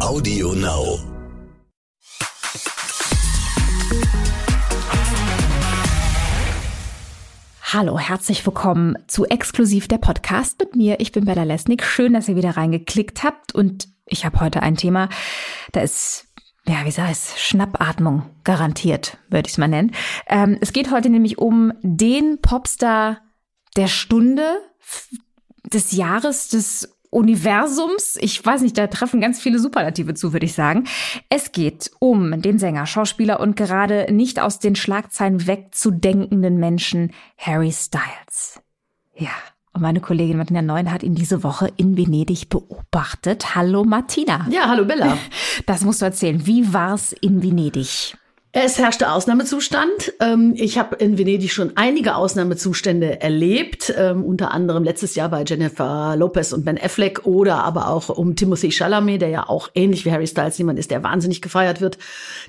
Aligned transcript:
Audio 0.00 0.52
Now. 0.52 1.00
Hallo, 7.62 7.98
herzlich 7.98 8.46
willkommen 8.46 8.96
zu 9.08 9.26
Exklusiv 9.26 9.88
der 9.88 9.98
Podcast 9.98 10.60
mit 10.60 10.76
mir. 10.76 11.00
Ich 11.00 11.10
bin 11.10 11.24
Bella 11.24 11.42
Lesnick. 11.42 11.82
Schön, 11.82 12.12
dass 12.12 12.28
ihr 12.28 12.36
wieder 12.36 12.56
reingeklickt 12.56 13.24
habt. 13.24 13.54
Und 13.54 13.88
ich 14.06 14.24
habe 14.24 14.40
heute 14.40 14.62
ein 14.62 14.76
Thema, 14.76 15.08
da 15.72 15.80
ist, 15.80 16.28
ja, 16.66 16.84
wie 16.84 16.92
sag 16.92 17.10
es, 17.10 17.36
Schnappatmung 17.36 18.22
garantiert, 18.44 19.18
würde 19.28 19.48
ich 19.48 19.54
es 19.54 19.58
mal 19.58 19.66
nennen. 19.66 19.92
Ähm, 20.28 20.58
es 20.60 20.72
geht 20.72 20.92
heute 20.92 21.10
nämlich 21.10 21.38
um 21.38 21.72
den 21.82 22.40
Popstar 22.40 23.20
der 23.76 23.88
Stunde, 23.88 24.60
des 25.64 25.92
Jahres, 25.92 26.48
des 26.48 26.97
Universums. 27.10 28.16
Ich 28.20 28.44
weiß 28.44 28.62
nicht, 28.62 28.76
da 28.76 28.86
treffen 28.86 29.20
ganz 29.20 29.40
viele 29.40 29.58
Superlative 29.58 30.14
zu, 30.14 30.32
würde 30.32 30.46
ich 30.46 30.54
sagen. 30.54 30.84
Es 31.28 31.52
geht 31.52 31.90
um 31.98 32.40
den 32.42 32.58
Sänger, 32.58 32.86
Schauspieler 32.86 33.40
und 33.40 33.56
gerade 33.56 34.06
nicht 34.10 34.40
aus 34.40 34.58
den 34.58 34.76
Schlagzeilen 34.76 35.46
wegzudenkenden 35.46 36.58
Menschen 36.58 37.12
Harry 37.36 37.72
Styles. 37.72 38.60
Ja. 39.14 39.30
Und 39.74 39.82
meine 39.82 40.00
Kollegin 40.00 40.38
Martina 40.38 40.62
Neun 40.62 40.90
hat 40.90 41.02
ihn 41.04 41.14
diese 41.14 41.44
Woche 41.44 41.70
in 41.76 41.96
Venedig 41.96 42.48
beobachtet. 42.48 43.54
Hallo 43.54 43.84
Martina. 43.84 44.46
Ja, 44.50 44.68
hallo 44.68 44.84
Bella. 44.84 45.18
Das 45.66 45.84
musst 45.84 46.00
du 46.00 46.06
erzählen. 46.06 46.46
Wie 46.46 46.72
war's 46.72 47.12
in 47.12 47.42
Venedig? 47.42 48.16
Es 48.52 48.78
herrschte 48.78 49.12
Ausnahmezustand. 49.12 50.14
Ähm, 50.20 50.54
ich 50.56 50.78
habe 50.78 50.96
in 50.96 51.18
Venedig 51.18 51.52
schon 51.52 51.72
einige 51.76 52.14
Ausnahmezustände 52.14 53.20
erlebt, 53.20 53.92
ähm, 53.94 54.24
unter 54.24 54.52
anderem 54.52 54.84
letztes 54.84 55.14
Jahr 55.16 55.28
bei 55.28 55.44
Jennifer 55.44 56.16
Lopez 56.16 56.54
und 56.54 56.64
Ben 56.64 56.78
Affleck 56.82 57.26
oder 57.26 57.62
aber 57.62 57.88
auch 57.88 58.08
um 58.08 58.36
Timothy 58.36 58.70
Chalamet, 58.70 59.20
der 59.20 59.28
ja 59.28 59.48
auch 59.48 59.68
ähnlich 59.74 60.06
wie 60.06 60.12
Harry 60.12 60.26
Styles 60.26 60.56
jemand 60.56 60.78
ist, 60.78 60.90
der 60.90 61.02
wahnsinnig 61.02 61.42
gefeiert 61.42 61.82
wird. 61.82 61.98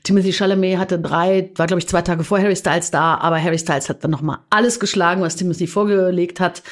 Timothy 0.04 0.32
Chalamet 0.32 0.78
hatte 0.78 1.00
drei, 1.00 1.52
war 1.56 1.68
glaube 1.68 1.80
ich 1.80 1.88
zwei 1.88 2.02
Tage 2.02 2.24
vor 2.24 2.40
Harry 2.40 2.56
Styles 2.56 2.92
da, 2.92 3.16
aber 3.16 3.42
Harry 3.44 3.60
Styles 3.60 3.90
hat 3.90 4.02
dann 4.02 4.12
noch 4.12 4.22
mal 4.22 4.40
alles 4.50 4.80
geschlagen, 4.80 5.22
was 5.22 5.36
Timothy 5.36 5.68
vorgelegt 5.68 6.40
hat. 6.40 6.64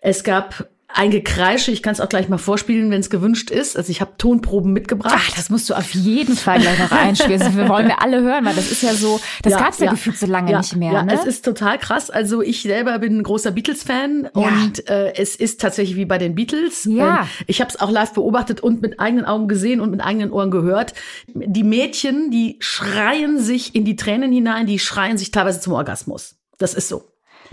Es 0.00 0.22
gab 0.22 0.68
ein 0.98 1.12
Gekreische, 1.12 1.70
ich 1.70 1.80
kann 1.84 1.92
es 1.92 2.00
auch 2.00 2.08
gleich 2.08 2.28
mal 2.28 2.38
vorspielen, 2.38 2.90
wenn 2.90 2.98
es 2.98 3.08
gewünscht 3.08 3.52
ist. 3.52 3.76
Also 3.76 3.92
ich 3.92 4.00
habe 4.00 4.14
Tonproben 4.18 4.72
mitgebracht. 4.72 5.14
Ach, 5.16 5.30
das 5.36 5.48
musst 5.48 5.70
du 5.70 5.74
auf 5.74 5.94
jeden 5.94 6.34
Fall 6.34 6.58
gleich 6.58 6.76
noch 6.76 6.90
einspielen. 6.90 7.56
Wir 7.56 7.68
wollen 7.68 7.86
wir 7.86 8.02
alle 8.02 8.20
hören, 8.20 8.44
weil 8.44 8.56
das 8.56 8.72
ist 8.72 8.82
ja 8.82 8.92
so, 8.94 9.20
das 9.42 9.52
ja, 9.52 9.60
gab's 9.60 9.78
ja, 9.78 9.84
ja 9.86 9.90
gefühlt 9.92 10.18
so 10.18 10.26
lange 10.26 10.50
ja, 10.50 10.58
nicht 10.58 10.74
mehr. 10.74 10.92
Ja, 10.92 11.02
ne? 11.04 11.14
es 11.14 11.24
ist 11.24 11.44
total 11.44 11.78
krass. 11.78 12.10
Also 12.10 12.42
ich 12.42 12.62
selber 12.62 12.98
bin 12.98 13.18
ein 13.18 13.22
großer 13.22 13.52
Beatles-Fan 13.52 14.30
und 14.32 14.88
äh, 14.88 15.14
es 15.14 15.36
ist 15.36 15.60
tatsächlich 15.60 15.96
wie 15.96 16.04
bei 16.04 16.18
den 16.18 16.34
Beatles. 16.34 16.84
Ja. 16.84 17.20
Ähm, 17.20 17.26
ich 17.46 17.60
habe 17.60 17.70
es 17.70 17.78
auch 17.80 17.92
live 17.92 18.12
beobachtet 18.14 18.60
und 18.60 18.82
mit 18.82 18.98
eigenen 18.98 19.24
Augen 19.24 19.46
gesehen 19.46 19.80
und 19.80 19.92
mit 19.92 20.00
eigenen 20.00 20.32
Ohren 20.32 20.50
gehört. 20.50 20.94
Die 21.28 21.62
Mädchen, 21.62 22.32
die 22.32 22.56
schreien 22.58 23.38
sich 23.38 23.76
in 23.76 23.84
die 23.84 23.94
Tränen 23.94 24.32
hinein, 24.32 24.66
die 24.66 24.80
schreien 24.80 25.16
sich 25.16 25.30
teilweise 25.30 25.60
zum 25.60 25.74
Orgasmus. 25.74 26.34
Das 26.58 26.74
ist 26.74 26.88
so. 26.88 27.04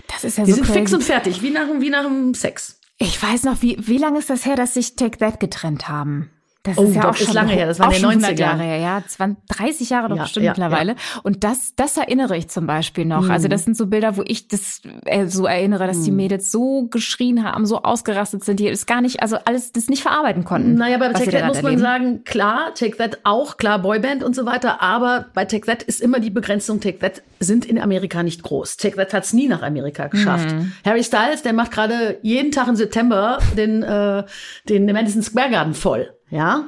Das 0.08 0.24
ist 0.24 0.36
ja 0.36 0.44
die 0.44 0.50
so 0.50 0.56
sind 0.56 0.66
crazy. 0.66 0.78
fix 0.80 0.94
und 0.94 1.04
fertig, 1.04 1.42
wie 1.42 1.50
nach, 1.50 1.66
wie 1.78 1.90
nach 1.90 2.02
dem 2.02 2.34
Sex. 2.34 2.80
Ich 2.98 3.22
weiß 3.22 3.44
noch, 3.44 3.60
wie, 3.62 3.76
wie 3.78 3.98
lange 3.98 4.18
ist 4.18 4.30
das 4.30 4.46
her, 4.46 4.56
dass 4.56 4.74
sich 4.74 4.96
Take 4.96 5.18
That 5.18 5.38
getrennt 5.38 5.88
haben? 5.88 6.30
Das 6.66 6.78
Oh, 6.78 6.84
ist 6.84 6.94
ja 6.96 7.08
auch 7.10 7.14
schon 7.16 7.34
lange 7.34 7.52
her. 7.52 7.66
Das 7.66 7.78
waren 7.78 7.88
auch 7.88 7.92
die 7.94 8.00
schon 8.00 8.10
100 8.10 8.32
90er. 8.32 8.38
Jahre 8.40 8.62
her, 8.62 8.78
ja. 8.78 9.02
20, 9.06 9.44
30 9.48 9.90
Jahre 9.90 10.08
doch 10.08 10.16
Ja, 10.16 10.22
bestimmt 10.24 10.44
ja, 10.46 10.50
mittlerweile. 10.52 10.96
Und 11.22 11.44
das, 11.44 11.74
das 11.76 11.96
erinnere 11.96 12.36
ich 12.36 12.48
zum 12.48 12.66
Beispiel 12.66 13.04
noch. 13.04 13.28
Also 13.28 13.48
das 13.48 13.64
sind 13.64 13.76
so 13.76 13.86
Bilder, 13.86 14.16
wo 14.16 14.22
ich 14.26 14.48
das 14.48 14.80
äh, 15.04 15.26
so 15.26 15.46
erinnere, 15.46 15.86
dass 15.86 16.02
die 16.02 16.10
Mädels 16.10 16.50
so 16.50 16.86
geschrien 16.90 17.44
haben, 17.44 17.66
so 17.66 17.82
ausgerastet 17.82 18.44
sind, 18.44 18.60
die 18.60 18.68
es 18.68 18.86
gar 18.86 19.00
nicht, 19.00 19.22
also 19.22 19.36
alles 19.44 19.72
das 19.72 19.88
nicht 19.88 20.02
verarbeiten 20.02 20.44
konnten. 20.44 20.74
Naja, 20.74 20.98
bei 20.98 21.08
Take 21.12 21.30
That 21.30 21.46
muss 21.46 21.56
gerade 21.58 21.62
man 21.62 21.64
erleben. 21.64 21.80
sagen, 21.82 22.24
klar, 22.24 22.74
Take 22.74 22.96
That 22.96 23.18
auch, 23.24 23.56
klar, 23.56 23.78
Boyband 23.80 24.22
und 24.24 24.34
so 24.34 24.46
weiter, 24.46 24.82
aber 24.82 25.26
bei 25.34 25.44
Take 25.44 25.66
That 25.66 25.82
ist 25.82 26.00
immer 26.00 26.20
die 26.20 26.30
Begrenzung, 26.30 26.80
Take 26.80 26.98
That 26.98 27.22
sind 27.40 27.64
in 27.64 27.78
Amerika 27.78 28.22
nicht 28.22 28.42
groß. 28.42 28.76
Take 28.76 28.96
That 28.96 29.12
hat's 29.12 29.32
nie 29.32 29.48
nach 29.48 29.62
Amerika 29.62 30.06
geschafft. 30.08 30.52
Mhm. 30.52 30.72
Harry 30.84 31.04
Styles, 31.04 31.42
der 31.42 31.52
macht 31.52 31.70
gerade 31.70 32.18
jeden 32.22 32.50
Tag 32.52 32.68
im 32.68 32.76
September 32.76 33.38
den, 33.56 33.82
äh, 33.82 34.24
den 34.68 34.86
Madison 34.86 35.22
Square 35.22 35.50
Garden 35.50 35.74
voll, 35.74 36.10
ja. 36.30 36.64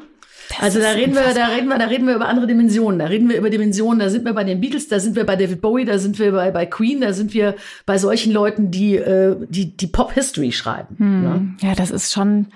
also 0.60 0.80
da 0.80 0.92
reden 0.92 1.14
wir, 1.14 1.34
da 1.34 1.46
reden 1.48 1.68
wir, 1.68 1.78
da 1.78 1.86
reden 1.86 2.06
wir 2.06 2.14
über 2.14 2.28
andere 2.28 2.46
Dimensionen. 2.46 2.98
Da 2.98 3.06
reden 3.06 3.28
wir 3.28 3.36
über 3.36 3.50
Dimensionen. 3.50 3.98
Da 3.98 4.08
sind 4.08 4.24
wir 4.24 4.32
bei 4.32 4.44
den 4.44 4.60
Beatles, 4.60 4.88
da 4.88 4.98
sind 5.00 5.16
wir 5.16 5.24
bei 5.24 5.36
David 5.36 5.60
Bowie, 5.60 5.84
da 5.84 5.98
sind 5.98 6.18
wir 6.18 6.32
bei, 6.32 6.50
bei 6.50 6.66
Queen, 6.66 7.00
da 7.00 7.12
sind 7.12 7.34
wir 7.34 7.54
bei 7.86 7.98
solchen 7.98 8.32
Leuten, 8.32 8.70
die 8.70 8.96
äh, 8.96 9.36
die, 9.48 9.76
die 9.76 9.86
Pop 9.86 10.12
History 10.12 10.52
schreiben. 10.52 10.96
Ne? 11.22 11.68
Ja, 11.68 11.74
das 11.74 11.90
ist 11.90 12.12
schon, 12.12 12.46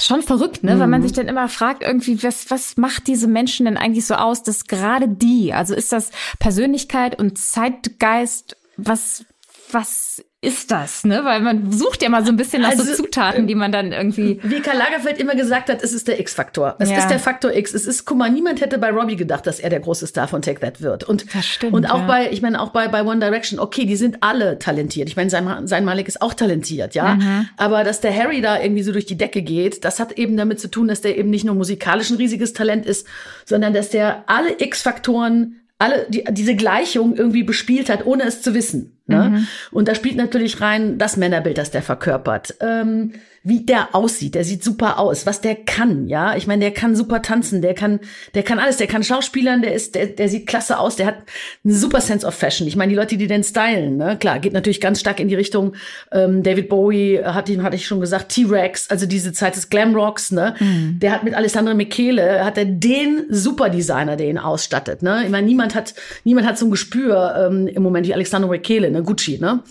schon 0.00 0.22
verrückt, 0.22 0.64
ne? 0.64 0.78
Weil 0.78 0.86
Mhm. 0.86 0.90
man 0.90 1.02
sich 1.02 1.12
dann 1.12 1.28
immer 1.28 1.48
fragt, 1.48 1.82
irgendwie, 1.82 2.22
was, 2.22 2.50
was 2.50 2.76
macht 2.76 3.06
diese 3.06 3.28
Menschen 3.28 3.66
denn 3.66 3.76
eigentlich 3.76 4.06
so 4.06 4.14
aus, 4.14 4.42
dass 4.42 4.64
gerade 4.64 5.08
die, 5.08 5.52
also 5.52 5.74
ist 5.74 5.92
das 5.92 6.10
Persönlichkeit 6.38 7.18
und 7.18 7.38
Zeitgeist, 7.38 8.56
was, 8.76 9.24
was 9.70 10.24
ist 10.44 10.70
das, 10.70 11.04
ne? 11.04 11.24
Weil 11.24 11.40
man 11.40 11.72
sucht 11.72 12.02
ja 12.02 12.08
mal 12.08 12.24
so 12.24 12.30
ein 12.30 12.36
bisschen 12.36 12.62
nach 12.62 12.72
so 12.72 12.82
Also, 12.82 12.94
Zutaten, 12.94 13.46
die 13.46 13.54
man 13.54 13.72
dann 13.72 13.92
irgendwie. 13.92 14.38
Wie 14.42 14.60
Karl 14.60 14.76
Lagerfeld 14.76 15.18
immer 15.18 15.34
gesagt 15.34 15.68
hat, 15.70 15.82
es 15.82 15.92
ist 15.92 16.06
der 16.08 16.20
X-Faktor. 16.20 16.76
Es 16.78 16.90
Ja. 16.90 16.98
ist 16.98 17.08
der 17.08 17.18
Faktor 17.18 17.52
X. 17.52 17.74
Es 17.74 17.86
ist, 17.86 18.04
guck 18.04 18.18
mal, 18.18 18.30
niemand 18.30 18.60
hätte 18.60 18.78
bei 18.78 18.90
Robbie 18.90 19.16
gedacht, 19.16 19.46
dass 19.46 19.58
er 19.60 19.70
der 19.70 19.80
große 19.80 20.06
Star 20.06 20.28
von 20.28 20.42
Take 20.42 20.60
That 20.60 20.80
wird. 20.82 21.04
Und, 21.04 21.26
Das 21.34 21.46
stimmt, 21.46 21.72
und 21.72 21.86
auch 21.90 22.00
ja. 22.00 22.06
bei, 22.06 22.30
ich 22.30 22.42
meine, 22.42 22.60
auch 22.60 22.68
bei, 22.70 22.88
bei 22.88 23.02
One 23.04 23.20
Direction, 23.20 23.58
okay, 23.58 23.86
die 23.86 23.96
sind 23.96 24.18
alle 24.20 24.58
talentiert. 24.58 25.08
Ich 25.08 25.16
meine, 25.16 25.30
sein, 25.30 25.66
sein 25.66 25.84
Malik 25.84 26.06
ist 26.08 26.20
auch 26.22 26.34
talentiert, 26.34 26.94
ja. 26.94 27.14
Mhm. 27.16 27.48
Aber 27.56 27.82
dass 27.84 28.00
der 28.00 28.14
Harry 28.14 28.40
da 28.40 28.60
irgendwie 28.60 28.82
so 28.82 28.92
durch 28.92 29.06
die 29.06 29.16
Decke 29.16 29.42
geht, 29.42 29.84
das 29.84 29.98
hat 30.00 30.12
eben 30.18 30.36
damit 30.36 30.60
zu 30.60 30.68
tun, 30.68 30.88
dass 30.88 31.00
der 31.00 31.16
eben 31.18 31.30
nicht 31.30 31.44
nur 31.44 31.54
musikalisch 31.54 32.10
ein 32.10 32.16
riesiges 32.16 32.52
Talent 32.52 32.86
ist, 32.86 33.06
sondern 33.44 33.72
dass 33.72 33.90
der 33.90 34.24
alle 34.26 34.60
X-Faktoren 34.60 35.60
alle 35.78 36.06
die, 36.08 36.24
diese 36.30 36.54
Gleichung 36.54 37.16
irgendwie 37.16 37.42
bespielt 37.42 37.90
hat, 37.90 38.06
ohne 38.06 38.22
es 38.24 38.42
zu 38.42 38.54
wissen. 38.54 38.96
Ne? 39.06 39.30
Mhm. 39.30 39.48
Und 39.70 39.88
da 39.88 39.94
spielt 39.94 40.16
natürlich 40.16 40.60
rein 40.60 40.96
das 40.96 41.16
Männerbild, 41.16 41.58
das 41.58 41.70
der 41.70 41.82
verkörpert. 41.82 42.54
Ähm, 42.60 43.12
wie 43.46 43.60
der 43.60 43.94
aussieht, 43.94 44.34
der 44.34 44.42
sieht 44.42 44.64
super 44.64 44.98
aus, 44.98 45.26
was 45.26 45.42
der 45.42 45.54
kann, 45.54 46.06
ja. 46.08 46.34
Ich 46.34 46.46
meine, 46.46 46.60
der 46.60 46.70
kann 46.70 46.96
super 46.96 47.20
tanzen, 47.20 47.60
der 47.60 47.74
kann, 47.74 48.00
der 48.32 48.42
kann 48.42 48.58
alles, 48.58 48.78
der 48.78 48.86
kann 48.86 49.04
Schauspielern, 49.04 49.60
der 49.60 49.74
ist, 49.74 49.94
der, 49.94 50.06
der 50.06 50.30
sieht 50.30 50.46
klasse 50.46 50.78
aus, 50.78 50.96
der 50.96 51.06
hat 51.06 51.16
einen 51.62 51.74
super 51.74 52.00
Sense 52.00 52.26
of 52.26 52.34
Fashion. 52.34 52.66
Ich 52.66 52.74
meine, 52.74 52.88
die 52.88 52.96
Leute, 52.96 53.18
die 53.18 53.26
den 53.26 53.44
stylen, 53.44 53.98
ne, 53.98 54.16
klar, 54.16 54.38
geht 54.38 54.54
natürlich 54.54 54.80
ganz 54.80 54.98
stark 54.98 55.20
in 55.20 55.28
die 55.28 55.34
Richtung. 55.34 55.74
Ähm, 56.10 56.42
David 56.42 56.70
Bowie 56.70 57.20
hat 57.22 57.50
ihn, 57.50 57.62
hatte 57.62 57.76
ich 57.76 57.86
schon 57.86 58.00
gesagt, 58.00 58.30
T-Rex, 58.30 58.88
also 58.88 59.04
diese 59.04 59.34
Zeit 59.34 59.56
des 59.56 59.68
Glamrocks, 59.68 60.32
ne. 60.32 60.54
Der 61.02 61.12
hat 61.12 61.22
mit 61.22 61.34
Alessandro 61.34 61.74
Michele, 61.74 62.42
hat 62.46 62.56
er 62.56 62.64
den 62.64 63.26
Superdesigner, 63.28 64.16
der 64.16 64.28
ihn 64.28 64.38
ausstattet, 64.38 65.02
ne. 65.02 65.22
Ich 65.22 65.30
meine, 65.30 65.46
niemand 65.46 65.74
hat, 65.74 65.92
niemand 66.24 66.46
hat 66.46 66.56
so 66.56 66.64
ein 66.64 66.70
Gespür 66.70 67.50
ähm, 67.50 67.66
im 67.66 67.82
Moment 67.82 68.06
wie 68.06 68.14
Alessandro 68.14 68.50
Michele, 68.50 68.90
ne, 68.94 69.02
Gucci, 69.02 69.38
ne. 69.38 69.62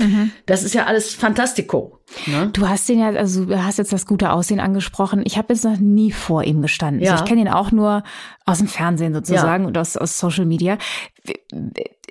Das 0.46 0.64
ist 0.64 0.74
ja 0.74 0.86
alles 0.86 1.14
fantastico. 1.14 2.00
Ne? 2.28 2.50
Du 2.54 2.68
hast 2.68 2.88
den 2.88 3.00
ja, 3.00 3.10
also 3.10 3.46
du 3.46 3.64
hast 3.64 3.78
jetzt 3.78 3.94
das 3.94 4.06
gute 4.06 4.32
Aussehen 4.32 4.60
angesprochen. 4.60 5.24
Ich 5.26 5.38
habe 5.38 5.54
jetzt 5.54 5.64
noch 5.64 5.78
nie 5.78 6.12
vor 6.12 6.44
ihm 6.44 6.62
gestanden. 6.62 7.02
Ja. 7.02 7.14
Also 7.14 7.24
ich 7.24 7.28
kenne 7.28 7.42
ihn 7.42 7.48
auch 7.48 7.72
nur 7.72 8.04
aus 8.46 8.60
dem 8.60 8.68
Fernsehen 8.68 9.14
sozusagen 9.14 9.66
und 9.66 9.78
aus, 9.78 9.98
aus 9.98 10.20
Social 10.20 10.46
Media. 10.46 10.78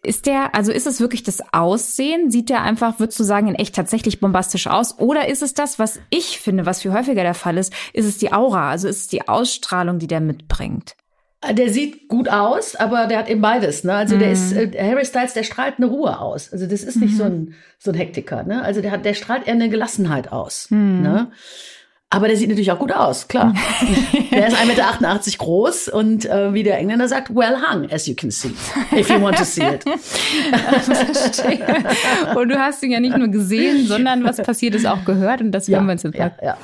Ist 0.03 0.27
der, 0.27 0.55
also 0.55 0.73
ist 0.73 0.87
es 0.87 1.01
wirklich 1.01 1.23
das 1.23 1.43
Aussehen? 1.53 2.31
Sieht 2.31 2.49
der 2.49 2.63
einfach, 2.63 2.99
würdest 2.99 3.21
du 3.21 3.25
sagen, 3.25 3.49
in 3.49 3.55
echt 3.55 3.75
tatsächlich 3.75 4.19
bombastisch 4.19 4.67
aus? 4.67 4.99
Oder 4.99 5.29
ist 5.29 5.43
es 5.43 5.55
das, 5.55 5.79
was 5.79 6.01
ich 6.11 6.41
finde, 6.41 6.67
was 6.67 6.83
viel 6.83 6.93
häufiger 6.93 7.23
der 7.23 7.35
Fall 7.35 7.57
ist, 7.57 7.73
ist 7.93 8.07
es 8.07 8.19
die 8.19 8.33
Aura, 8.33 8.71
also 8.71 8.89
ist 8.89 9.01
es 9.01 9.09
die 9.09 9.29
Ausstrahlung, 9.29 10.01
die 10.01 10.09
der 10.09 10.21
mitbringt? 10.21 10.97
Der 11.51 11.71
sieht 11.71 12.09
gut 12.09 12.29
aus, 12.29 12.77
aber 12.77 13.07
der 13.07 13.19
hat 13.19 13.29
eben 13.29 13.41
beides. 13.41 13.83
Ne? 13.83 13.95
Also 13.95 14.17
der 14.17 14.31
ist 14.31 14.53
äh, 14.53 14.71
Harry 14.79 15.05
Styles, 15.05 15.35
der 15.35 15.43
strahlt 15.43 15.75
eine 15.79 15.87
Ruhe 15.87 16.21
aus. 16.21 16.53
Also 16.53 16.67
das 16.67 16.85
ist 16.85 17.01
nicht 17.01 17.17
so 17.17 17.25
ein 17.25 17.55
so 17.79 17.91
ein 17.91 17.97
Hektiker. 17.97 18.45
Ne? 18.45 18.63
Also 18.63 18.81
der 18.81 18.93
hat, 18.93 19.05
der 19.05 19.15
strahlt 19.15 19.49
eher 19.49 19.55
eine 19.55 19.69
Gelassenheit 19.69 20.31
aus. 20.31 20.69
Ne? 20.71 21.33
Aber 22.13 22.29
der 22.29 22.37
sieht 22.37 22.51
natürlich 22.51 22.71
auch 22.71 22.79
gut 22.79 22.93
aus, 22.93 23.27
klar. 23.27 23.55
der 24.31 24.49
ist 24.49 24.55
1,88 24.55 24.67
Meter 24.67 25.39
groß 25.39 25.89
und 25.89 26.27
äh, 26.27 26.53
wie 26.53 26.63
der 26.63 26.77
Engländer 26.77 27.09
sagt, 27.09 27.35
well 27.35 27.57
hung, 27.57 27.91
as 27.91 28.07
you 28.07 28.15
can 28.15 28.31
see, 28.31 28.51
if 28.95 29.09
you 29.09 29.19
want 29.19 29.39
to 29.39 29.45
see 29.45 29.63
it. 29.63 29.83
und 32.37 32.49
du 32.51 32.59
hast 32.59 32.83
ihn 32.83 32.91
ja 32.91 33.01
nicht 33.01 33.17
nur 33.17 33.29
gesehen, 33.29 33.87
sondern 33.87 34.25
was 34.25 34.43
passiert 34.43 34.75
ist 34.75 34.87
auch 34.87 35.07
gehört 35.07 35.41
und 35.41 35.53
das 35.53 35.69
hören 35.69 35.87
wir 35.87 35.93
uns 35.93 36.03
jetzt 36.03 36.19
ja, 36.19 36.31
ja. 36.43 36.59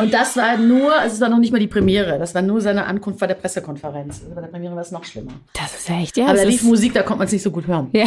Und 0.00 0.12
das 0.12 0.36
war 0.36 0.56
nur, 0.56 0.94
also 0.94 1.14
es 1.14 1.20
war 1.20 1.28
noch 1.28 1.38
nicht 1.38 1.52
mal 1.52 1.58
die 1.58 1.66
Premiere, 1.66 2.18
das 2.18 2.34
war 2.34 2.42
nur 2.42 2.60
seine 2.60 2.86
Ankunft 2.86 3.20
bei 3.20 3.26
der 3.26 3.34
Pressekonferenz. 3.34 4.22
Also 4.22 4.34
bei 4.34 4.40
der 4.40 4.48
Premiere 4.48 4.74
war 4.74 4.82
es 4.82 4.90
noch 4.90 5.04
schlimmer. 5.04 5.32
Das 5.54 5.74
ist 5.74 5.90
echt, 5.90 6.16
ja. 6.16 6.26
Aber 6.26 6.34
da 6.34 6.42
lief 6.42 6.62
Musik, 6.62 6.94
da 6.94 7.02
konnte 7.02 7.18
man 7.18 7.26
es 7.26 7.32
nicht 7.32 7.42
so 7.42 7.50
gut 7.50 7.66
hören. 7.66 7.88
Ja. 7.92 8.06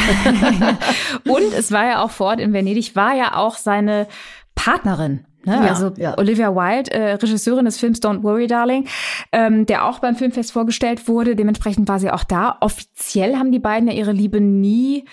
Und 1.27 1.53
es 1.57 1.71
war 1.71 1.85
ja 1.85 2.03
auch 2.03 2.11
vor 2.11 2.27
Ort 2.27 2.39
in 2.39 2.53
Venedig, 2.53 2.95
war 2.95 3.15
ja 3.15 3.35
auch 3.35 3.57
seine 3.57 4.07
Partnerin. 4.55 5.25
Ne? 5.45 5.55
Ja, 5.55 5.61
also 5.61 5.91
ja. 5.97 6.17
Olivia 6.17 6.55
Wilde, 6.55 6.91
äh, 6.91 7.13
Regisseurin 7.13 7.65
des 7.65 7.77
Films 7.77 8.01
Don't 8.01 8.23
Worry 8.23 8.47
Darling, 8.47 8.87
ähm, 9.31 9.65
der 9.65 9.85
auch 9.85 9.99
beim 9.99 10.15
Filmfest 10.15 10.51
vorgestellt 10.51 11.07
wurde. 11.07 11.35
Dementsprechend 11.35 11.87
war 11.89 11.99
sie 11.99 12.11
auch 12.11 12.23
da. 12.23 12.57
Offiziell 12.61 13.35
haben 13.35 13.51
die 13.51 13.59
beiden 13.59 13.89
ja 13.89 13.93
ihre 13.93 14.13
Liebe 14.13 14.39
nie 14.39 15.05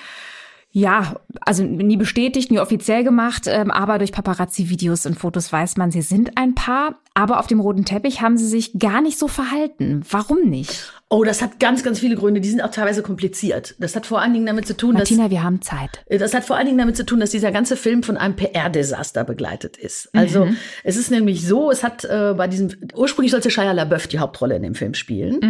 ja, 0.72 1.17
also 1.40 1.64
nie 1.64 1.96
bestätigt, 1.96 2.52
nie 2.52 2.61
offiziell 2.61 3.02
gemacht, 3.02 3.44
ähm, 3.46 3.72
aber 3.72 3.99
durch 3.99 4.12
Paparazzi-Videos 4.12 5.05
und 5.05 5.19
Fotos 5.19 5.52
weiß 5.52 5.76
man, 5.76 5.90
sie 5.90 6.02
sind 6.02 6.37
ein 6.37 6.55
Paar. 6.55 7.00
Aber 7.12 7.40
auf 7.40 7.49
dem 7.49 7.58
roten 7.58 7.84
Teppich 7.84 8.22
haben 8.22 8.38
sie 8.38 8.46
sich 8.46 8.78
gar 8.78 9.02
nicht 9.02 9.19
so 9.19 9.26
verhalten. 9.26 10.02
Warum 10.08 10.49
nicht? 10.49 10.93
Oh, 11.08 11.25
das 11.25 11.43
hat 11.43 11.58
ganz, 11.58 11.82
ganz 11.82 11.99
viele 11.99 12.14
Gründe. 12.14 12.40
Die 12.40 12.49
sind 12.49 12.61
auch 12.61 12.70
teilweise 12.70 13.02
kompliziert. 13.02 13.75
Das 13.81 13.96
hat 13.96 14.06
vor 14.06 14.20
allen 14.20 14.32
Dingen 14.32 14.46
damit 14.46 14.69
zu 14.69 14.76
tun, 14.76 14.94
dass 14.94 15.11
Martina, 15.11 15.28
wir 15.28 15.43
haben 15.43 15.61
Zeit. 15.61 16.05
Das 16.08 16.32
hat 16.34 16.44
vor 16.44 16.56
allen 16.56 16.67
Dingen 16.67 16.78
damit 16.78 16.96
zu 16.96 17.05
tun, 17.05 17.19
dass 17.19 17.31
dieser 17.31 17.50
ganze 17.50 17.76
Film 17.76 18.05
von 18.05 18.16
einem 18.16 18.37
PR-Desaster 18.37 19.25
begleitet 19.25 19.76
ist. 19.76 20.08
Also 20.14 20.49
es 20.84 20.96
ist 20.96 21.11
nämlich 21.11 21.44
so, 21.44 21.73
es 21.73 21.82
hat 21.82 22.05
äh, 22.05 22.32
bei 22.37 22.46
diesem, 22.46 22.70
ursprünglich 22.94 23.32
sollte 23.32 23.50
Shia 23.50 23.73
LaBeouf 23.73 24.06
die 24.06 24.20
Hauptrolle 24.20 24.55
in 24.55 24.62
dem 24.62 24.76
Film 24.76 24.94
spielen. 24.94 25.40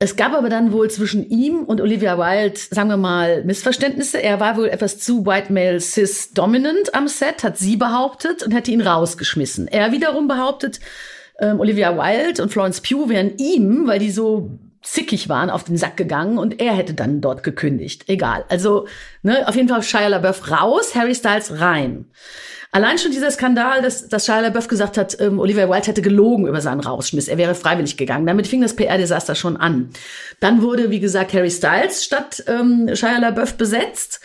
Es 0.00 0.14
gab 0.14 0.32
aber 0.32 0.48
dann 0.48 0.70
wohl 0.70 0.88
zwischen 0.90 1.28
ihm 1.28 1.64
und 1.64 1.80
Olivia 1.80 2.18
Wilde, 2.18 2.56
sagen 2.70 2.88
wir 2.88 2.96
mal, 2.96 3.42
Missverständnisse. 3.42 4.22
Er 4.22 4.38
war 4.38 4.56
wohl 4.56 4.68
etwas 4.68 5.00
zu 5.00 5.26
White 5.26 5.52
Male 5.52 5.80
Cis 5.80 6.32
Dominant 6.32 6.94
am 6.94 7.08
Set, 7.08 7.42
hat 7.42 7.58
sie 7.58 7.76
behauptet 7.76 8.44
und 8.44 8.52
hätte 8.52 8.70
ihn 8.70 8.80
rausgeschmissen. 8.80 9.66
Er 9.66 9.90
wiederum 9.90 10.28
behauptet, 10.28 10.78
ähm, 11.40 11.58
Olivia 11.58 11.96
Wilde 11.96 12.40
und 12.40 12.52
Florence 12.52 12.80
Pugh 12.80 13.08
wären 13.08 13.38
ihm, 13.38 13.88
weil 13.88 13.98
die 13.98 14.12
so 14.12 14.60
zickig 14.82 15.28
waren, 15.28 15.50
auf 15.50 15.64
den 15.64 15.76
Sack 15.76 15.96
gegangen 15.96 16.38
und 16.38 16.60
er 16.60 16.74
hätte 16.74 16.94
dann 16.94 17.20
dort 17.20 17.42
gekündigt. 17.42 18.08
Egal. 18.08 18.44
Also, 18.48 18.86
ne, 19.22 19.46
auf 19.48 19.56
jeden 19.56 19.68
Fall 19.68 19.82
Shia 19.82 20.08
LaBeouf 20.08 20.50
raus, 20.50 20.94
Harry 20.94 21.14
Styles 21.14 21.60
rein. 21.60 22.06
Allein 22.70 22.98
schon 22.98 23.12
dieser 23.12 23.30
Skandal, 23.30 23.80
dass, 23.80 24.08
dass 24.08 24.26
Shia 24.26 24.40
LaBeouf 24.40 24.68
gesagt 24.68 24.98
hat, 24.98 25.18
ähm, 25.20 25.38
Olivia 25.38 25.70
Wilde 25.70 25.86
hätte 25.86 26.02
gelogen 26.02 26.46
über 26.46 26.60
seinen 26.60 26.80
Rausschmiss. 26.80 27.28
Er 27.28 27.38
wäre 27.38 27.54
freiwillig 27.54 27.96
gegangen. 27.96 28.26
Damit 28.26 28.46
fing 28.46 28.60
das 28.60 28.76
PR-Desaster 28.76 29.34
schon 29.34 29.56
an. 29.56 29.90
Dann 30.40 30.60
wurde, 30.60 30.90
wie 30.90 31.00
gesagt, 31.00 31.32
Harry 31.32 31.50
Styles 31.50 32.04
statt 32.04 32.44
ähm, 32.46 32.90
Shia 32.92 33.18
LaBeouf 33.18 33.54
besetzt. 33.54 34.20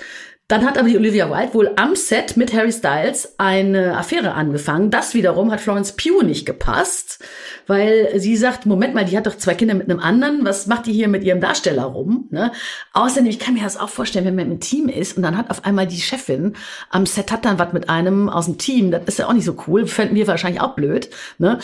Dann 0.49 0.65
hat 0.65 0.77
aber 0.77 0.89
die 0.89 0.97
Olivia 0.97 1.29
Wilde 1.29 1.53
wohl 1.53 1.71
am 1.77 1.95
Set 1.95 2.35
mit 2.35 2.53
Harry 2.53 2.73
Styles 2.73 3.35
eine 3.37 3.97
Affäre 3.97 4.33
angefangen. 4.33 4.91
Das 4.91 5.13
wiederum 5.13 5.51
hat 5.51 5.61
Florence 5.61 5.93
Pugh 5.93 6.21
nicht 6.21 6.45
gepasst, 6.45 7.23
weil 7.65 8.19
sie 8.19 8.35
sagt, 8.35 8.65
Moment 8.65 8.93
mal, 8.93 9.05
die 9.05 9.15
hat 9.15 9.25
doch 9.25 9.37
zwei 9.37 9.53
Kinder 9.55 9.73
mit 9.73 9.89
einem 9.89 10.01
anderen. 10.01 10.43
Was 10.43 10.67
macht 10.67 10.85
die 10.85 10.91
hier 10.91 11.07
mit 11.07 11.23
ihrem 11.23 11.39
Darsteller 11.39 11.83
rum? 11.83 12.27
Ne? 12.29 12.51
Außerdem, 12.91 13.29
ich 13.29 13.39
kann 13.39 13.53
mir 13.53 13.63
das 13.63 13.77
auch 13.77 13.87
vorstellen, 13.87 14.25
wenn 14.25 14.35
man 14.35 14.51
im 14.51 14.59
Team 14.59 14.89
ist 14.89 15.15
und 15.15 15.23
dann 15.23 15.37
hat 15.37 15.49
auf 15.49 15.63
einmal 15.63 15.87
die 15.87 16.01
Chefin 16.01 16.57
am 16.89 17.05
Set 17.05 17.31
hat 17.31 17.45
dann 17.45 17.57
was 17.57 17.71
mit 17.71 17.89
einem 17.89 18.27
aus 18.27 18.45
dem 18.45 18.57
Team. 18.57 18.91
Das 18.91 19.03
ist 19.05 19.19
ja 19.19 19.29
auch 19.29 19.33
nicht 19.33 19.45
so 19.45 19.55
cool. 19.67 19.87
Fänden 19.87 20.17
wir 20.17 20.27
wahrscheinlich 20.27 20.61
auch 20.61 20.75
blöd. 20.75 21.09
Ne? 21.37 21.59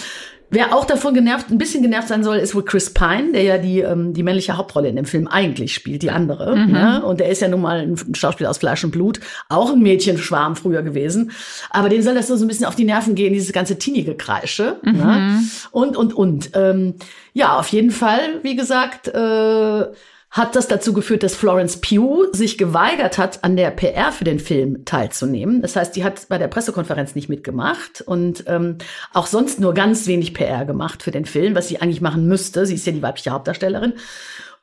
Wer 0.52 0.74
auch 0.76 0.86
davon 0.86 1.14
genervt, 1.14 1.52
ein 1.52 1.58
bisschen 1.58 1.84
genervt 1.84 2.08
sein 2.08 2.24
soll, 2.24 2.38
ist 2.38 2.56
wohl 2.56 2.66
Chris 2.66 2.94
Pine, 2.94 3.34
der 3.34 3.44
ja 3.44 3.58
die, 3.58 3.80
ähm, 3.80 4.14
die 4.14 4.24
männliche 4.24 4.58
Hauptrolle 4.58 4.90
in 4.90 4.96
dem 4.96 5.06
Film 5.06 5.28
eigentlich 5.28 5.74
spielt, 5.74 6.02
die 6.02 6.10
andere. 6.10 6.58
Ne? 6.68 7.04
Und 7.04 7.20
der 7.20 7.30
ist 7.30 7.42
ja 7.42 7.48
nun 7.48 7.62
mal 7.62 7.80
ein 7.82 8.16
Schauspieler 8.16 8.50
aus 8.50 8.58
Fleisch 8.58 8.84
und 8.84 8.92
Blut, 8.92 9.20
auch 9.48 9.72
ein 9.72 9.80
Mädchenschwarm 9.80 10.56
früher 10.56 10.82
gewesen. 10.82 11.32
Aber 11.70 11.90
dem 11.90 12.02
soll 12.02 12.16
das 12.16 12.28
so 12.28 12.36
so 12.36 12.46
ein 12.46 12.48
bisschen 12.48 12.66
auf 12.66 12.76
die 12.76 12.86
Nerven 12.86 13.16
gehen, 13.16 13.34
dieses 13.34 13.54
ganze 13.54 13.78
Teenie-Gekreische. 13.78 14.78
Ne? 14.84 15.42
Und, 15.72 15.98
und, 15.98 16.14
und. 16.14 16.52
Ähm, 16.56 16.96
ja, 17.34 17.58
auf 17.58 17.68
jeden 17.70 17.92
Fall, 17.92 18.40
wie 18.42 18.56
gesagt, 18.56 19.08
äh, 19.08 19.86
hat 20.32 20.56
das 20.56 20.68
dazu 20.68 20.94
geführt, 20.94 21.24
dass 21.24 21.36
Florence 21.36 21.78
Pugh 21.78 22.28
sich 22.34 22.58
geweigert 22.58 23.18
hat, 23.18 23.44
an 23.44 23.56
der 23.58 23.72
PR 23.72 24.12
für 24.12 24.26
den 24.26 24.40
Film 24.40 24.86
teilzunehmen. 24.86 25.62
Das 25.62 25.76
heißt, 25.76 25.96
die 25.96 26.04
hat 26.04 26.28
bei 26.30 26.38
der 26.38 26.48
Pressekonferenz 26.48 27.16
nicht 27.16 27.30
mitgemacht 27.30 28.02
und 28.02 28.44
ähm, 28.48 28.78
auch 29.14 29.26
sonst 29.26 29.60
nur 29.60 29.74
ganz 29.74 30.06
wenig 30.06 30.36
PR 30.36 30.66
gemacht 30.66 31.02
für 31.02 31.12
den 31.12 31.26
Film, 31.26 31.56
was 31.56 31.68
sie 31.68 31.82
eigentlich 31.82 32.02
machen 32.02 32.28
müsste. 32.28 32.66
Sie 32.68 32.76
ist 32.76 32.86
ja 32.86 32.94
die 32.94 33.02
weibliche 33.02 33.32
Hauptdarstellerin. 33.32 33.94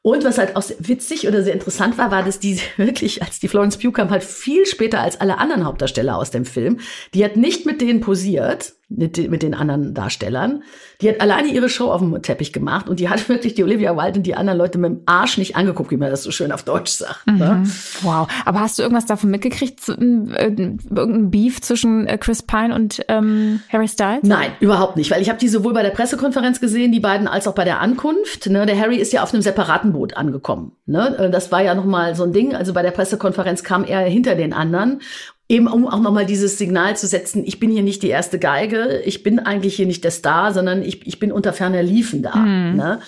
Und 0.09 0.23
was 0.25 0.39
halt 0.39 0.55
auch 0.55 0.63
witzig 0.79 1.27
oder 1.27 1.43
sehr 1.43 1.53
interessant 1.53 1.99
war, 1.99 2.13
war, 2.13 2.23
dass 2.23 2.39
die 2.39 2.61
wirklich, 2.77 3.23
als 3.25 3.41
die 3.41 3.49
Florence 3.49 3.77
Pugh 3.77 3.91
kam, 3.93 4.11
halt 4.11 4.23
viel 4.23 4.65
später 4.65 5.01
als 5.01 5.21
alle 5.21 5.39
anderen 5.39 5.65
Hauptdarsteller 5.65 6.17
aus 6.17 6.31
dem 6.31 6.45
Film, 6.45 6.79
die 7.13 7.25
hat 7.25 7.37
nicht 7.37 7.67
mit 7.67 7.81
denen 7.81 8.01
posiert, 8.01 8.75
mit, 8.89 9.17
den- 9.17 9.33
mit 9.33 9.43
den 9.43 9.53
anderen 9.53 9.95
Darstellern. 9.95 10.63
Die 11.01 11.09
hat 11.09 11.21
alleine 11.21 11.49
ihre 11.49 11.69
Show 11.69 11.91
auf 11.91 12.01
dem 12.01 12.23
Teppich 12.23 12.53
gemacht 12.53 12.89
und 12.89 13.01
die 13.01 13.09
hat 13.09 13.29
wirklich 13.29 13.55
die 13.55 13.65
Olivia 13.65 13.97
Wilde 13.97 14.19
und 14.21 14.23
die 14.29 14.37
anderen 14.37 14.59
Leute 14.61 14.79
mit 14.79 14.91
dem 14.93 15.01
Arsch 15.07 15.39
nicht 15.39 15.57
angeguckt, 15.57 15.91
wie 15.91 15.97
man 15.97 16.09
das 16.09 16.23
so 16.23 16.31
schön 16.31 16.53
auf 16.53 16.63
Deutsch 16.63 16.93
sagt. 16.93 17.27
Ne? 17.27 17.65
Wow. 18.03 18.29
Aber 18.45 18.61
hast 18.61 18.79
du 18.79 18.83
irgendwas 18.85 19.07
davon 19.07 19.31
mitgekriegt? 19.31 19.89
äh, 19.89 19.93
Irgendein 19.93 21.31
Beef 21.33 21.61
zwischen 21.63 22.07
äh, 22.07 22.17
Chris 22.17 22.45
Pine 22.45 22.73
und 22.77 23.01
ähm, 23.09 23.61
Harry 23.73 23.89
Styles? 23.89 24.23
Nein, 24.23 24.53
überhaupt 24.61 24.97
nicht, 24.97 25.11
weil 25.11 25.21
ich 25.21 25.29
habe 25.31 25.41
die 25.41 25.49
sowohl 25.49 25.73
bei 25.73 25.83
der 25.83 25.91
Pressekonferenz 25.91 26.61
gesehen, 26.61 26.93
die 26.93 27.01
beiden, 27.01 27.27
als 27.27 27.49
auch 27.49 27.55
bei 27.57 27.65
der 27.65 27.81
Ankunft. 27.81 28.49
Ne? 28.49 28.67
Der 28.67 28.79
Harry 28.79 28.97
ist 28.99 29.13
ja 29.13 29.25
auf 29.25 29.33
einem 29.35 29.43
separaten 29.43 29.93
Boot 29.97 30.17
angekommen. 30.17 30.73
Ne? 30.87 31.17
Äh, 31.19 31.31
Das 31.31 31.51
war 31.51 31.63
ja 31.63 31.75
noch 31.75 31.85
mal 31.85 32.15
so 32.15 32.23
ein 32.25 32.33
Ding. 32.33 32.55
Also 32.55 32.73
bei 32.73 32.83
der 32.83 32.93
Pressekonferenz 32.93 33.65
kam 33.65 33.85
er 33.85 34.01
hinter 34.01 34.35
den 34.35 34.53
anderen. 34.53 35.01
Eben 35.49 35.69
um 35.69 35.87
auch 35.87 36.01
nochmal 36.01 36.27
dieses 36.27 36.59
Signal 36.59 36.97
zu 36.97 37.07
setzen, 37.07 37.45
ich 37.47 37.61
bin 37.61 37.71
hier 37.71 37.83
nicht 37.85 38.03
die 38.03 38.09
erste 38.09 38.39
Geige, 38.39 39.01
ich 39.05 39.23
bin 39.23 39.39
eigentlich 39.39 39.77
hier 39.77 39.87
nicht 39.87 40.03
der 40.03 40.11
Star, 40.11 40.53
sondern 40.53 40.83
ich, 40.83 41.07
ich 41.07 41.19
bin 41.21 41.31
unter 41.31 41.53
ferner 41.53 41.83
Liefen 41.85 42.23
da. 42.23 42.35
Ne? 42.77 43.01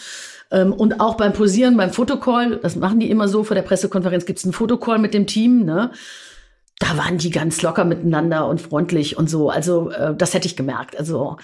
Ähm, 0.52 0.73
Und 0.73 1.00
auch 1.00 1.17
beim 1.17 1.32
Posieren, 1.32 1.76
beim 1.76 1.90
Fotocall, 1.90 2.58
das 2.62 2.76
machen 2.76 3.00
die 3.00 3.11
immer 3.11 3.26
so, 3.29 3.43
vor 3.44 3.55
der 3.56 3.62
Pressekonferenz 3.62 4.25
gibt's 4.25 4.44
einen 4.44 4.52
Fotocall 4.52 4.99
mit 4.99 5.14
dem 5.14 5.26
Team, 5.26 5.64
ne? 5.64 5.90
Da 6.81 6.97
waren 6.97 7.19
die 7.19 7.31
ganz 7.31 7.61
locker 7.63 7.85
miteinander 7.85 8.47
und 8.47 8.61
freundlich 8.61 9.19
und 9.19 9.29
so. 9.29 9.51
Also 9.51 9.91
äh, 9.91 10.15
das 10.17 10.33
hätte 10.33 10.47
ich 10.47 10.57
gemerkt. 10.57 10.97
Also 10.99 11.37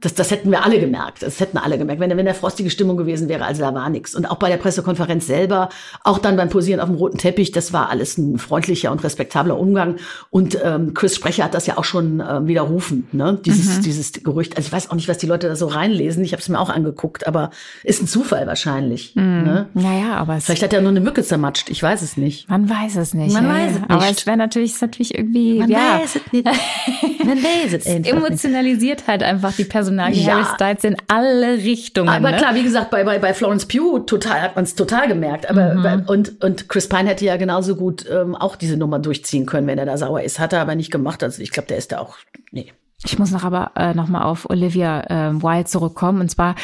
das, 0.00 0.14
das 0.14 0.30
hätten 0.30 0.50
wir 0.50 0.64
alle 0.64 0.78
gemerkt. 0.78 1.22
Das 1.22 1.40
hätten 1.40 1.58
alle 1.58 1.78
gemerkt, 1.78 2.00
wenn, 2.00 2.16
wenn 2.16 2.24
der 2.24 2.34
frostige 2.34 2.70
Stimmung 2.70 2.96
gewesen 2.96 3.28
wäre. 3.28 3.44
Also 3.44 3.62
da 3.62 3.74
war 3.74 3.90
nichts. 3.90 4.14
Und 4.14 4.30
auch 4.30 4.36
bei 4.36 4.48
der 4.48 4.56
Pressekonferenz 4.56 5.26
selber, 5.26 5.68
auch 6.04 6.18
dann 6.18 6.36
beim 6.36 6.48
Posieren 6.48 6.78
auf 6.80 6.88
dem 6.88 6.94
roten 6.94 7.18
Teppich, 7.18 7.50
das 7.50 7.72
war 7.72 7.90
alles 7.90 8.18
ein 8.18 8.38
freundlicher 8.38 8.92
und 8.92 9.02
respektabler 9.02 9.58
Umgang. 9.58 9.96
Und 10.30 10.56
ähm, 10.62 10.94
Chris 10.94 11.16
Sprecher 11.16 11.44
hat 11.44 11.54
das 11.54 11.66
ja 11.66 11.76
auch 11.76 11.84
schon 11.84 12.20
ähm, 12.26 12.46
widerrufen, 12.46 13.08
ne? 13.12 13.38
Dieses, 13.44 13.80
dieses 13.80 14.12
Gerücht. 14.12 14.56
Also 14.56 14.68
ich 14.68 14.72
weiß 14.72 14.90
auch 14.90 14.94
nicht, 14.94 15.08
was 15.08 15.18
die 15.18 15.26
Leute 15.26 15.48
da 15.48 15.56
so 15.56 15.66
reinlesen. 15.66 16.22
Ich 16.24 16.32
habe 16.32 16.40
es 16.40 16.48
mir 16.48 16.58
auch 16.60 16.70
angeguckt, 16.70 17.26
aber 17.26 17.50
ist 17.82 18.00
ein 18.02 18.06
Zufall 18.06 18.46
wahrscheinlich. 18.46 19.14
Ne? 19.16 19.66
Naja, 19.74 20.14
aber 20.16 20.36
es, 20.36 20.44
Vielleicht 20.46 20.62
hat 20.62 20.72
er 20.72 20.80
nur 20.80 20.90
eine 20.90 21.00
Mücke 21.00 21.22
zermatscht. 21.24 21.68
Ich 21.70 21.82
weiß 21.82 22.02
es 22.02 22.16
nicht. 22.16 22.48
man 22.48 22.68
weiß 22.70 22.96
es 22.96 23.12
nicht. 23.14 23.32
Man 23.32 23.44
ja, 23.44 23.50
weiß 23.50 23.72
es 23.76 23.82
Aber 23.88 24.06
nicht. 24.06 24.18
es 24.20 24.26
wäre 24.26 24.36
natürlich, 24.36 24.67
ist 24.72 24.82
natürlich 24.82 25.14
irgendwie, 25.16 25.58
ja, 25.66 26.00
es 26.04 26.14
nicht. 26.32 26.44
Man 27.24 27.38
weiß 27.42 27.72
es 27.74 27.86
einfach 27.86 27.98
nicht. 27.98 28.12
emotionalisiert 28.12 29.06
halt 29.06 29.22
einfach 29.22 29.52
die 29.52 29.64
Personalie 29.64 30.22
Ja. 30.22 30.32
Harry 30.34 30.44
Styles 30.54 30.84
in 30.84 30.96
alle 31.08 31.54
Richtungen. 31.58 32.08
Aber 32.08 32.30
ne? 32.30 32.36
klar, 32.36 32.54
wie 32.54 32.62
gesagt, 32.62 32.90
bei, 32.90 33.04
bei, 33.04 33.18
bei 33.18 33.34
Florence 33.34 33.66
Pugh 33.66 34.00
total, 34.06 34.40
hat 34.42 34.54
man 34.56 34.64
es 34.64 34.74
total 34.74 35.08
gemerkt. 35.08 35.48
Aber 35.50 35.74
Mhm. 35.74 35.82
bei, 35.82 35.96
und, 36.12 36.42
und 36.44 36.68
Chris 36.68 36.88
Pine 36.88 37.08
hätte 37.08 37.24
ja 37.24 37.36
genauso 37.36 37.76
gut 37.76 38.04
ähm, 38.10 38.34
auch 38.34 38.56
diese 38.56 38.76
Nummer 38.76 38.98
durchziehen 38.98 39.46
können, 39.46 39.66
wenn 39.66 39.78
er 39.78 39.86
da 39.86 39.96
sauer 39.96 40.22
ist. 40.22 40.38
Hat 40.38 40.52
er 40.52 40.60
aber 40.60 40.74
nicht 40.74 40.90
gemacht. 40.90 41.22
Also 41.22 41.42
ich 41.42 41.50
glaube, 41.50 41.68
der 41.68 41.76
ist 41.78 41.92
da 41.92 41.98
auch. 41.98 42.16
Nee. 42.50 42.72
Ich 43.04 43.18
muss 43.18 43.30
noch 43.30 43.44
aber 43.44 43.72
äh, 43.76 43.94
noch 43.94 44.08
mal 44.08 44.22
auf 44.22 44.50
Olivia 44.50 45.02
äh, 45.02 45.42
Wilde 45.42 45.64
zurückkommen 45.66 46.20
und 46.20 46.30
zwar 46.30 46.56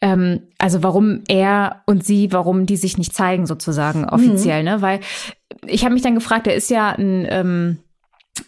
ähm, 0.00 0.42
also 0.58 0.82
warum 0.82 1.22
er 1.28 1.82
und 1.86 2.04
sie, 2.04 2.32
warum 2.32 2.66
die 2.66 2.76
sich 2.76 2.96
nicht 2.96 3.12
zeigen 3.12 3.46
sozusagen 3.46 4.04
offiziell, 4.08 4.62
ne? 4.62 4.82
Weil 4.82 5.00
ich 5.66 5.84
habe 5.84 5.94
mich 5.94 6.02
dann 6.02 6.14
gefragt, 6.14 6.46
er 6.46 6.54
ist 6.54 6.70
ja 6.70 6.90
ein 6.90 7.26
ähm, 7.28 7.78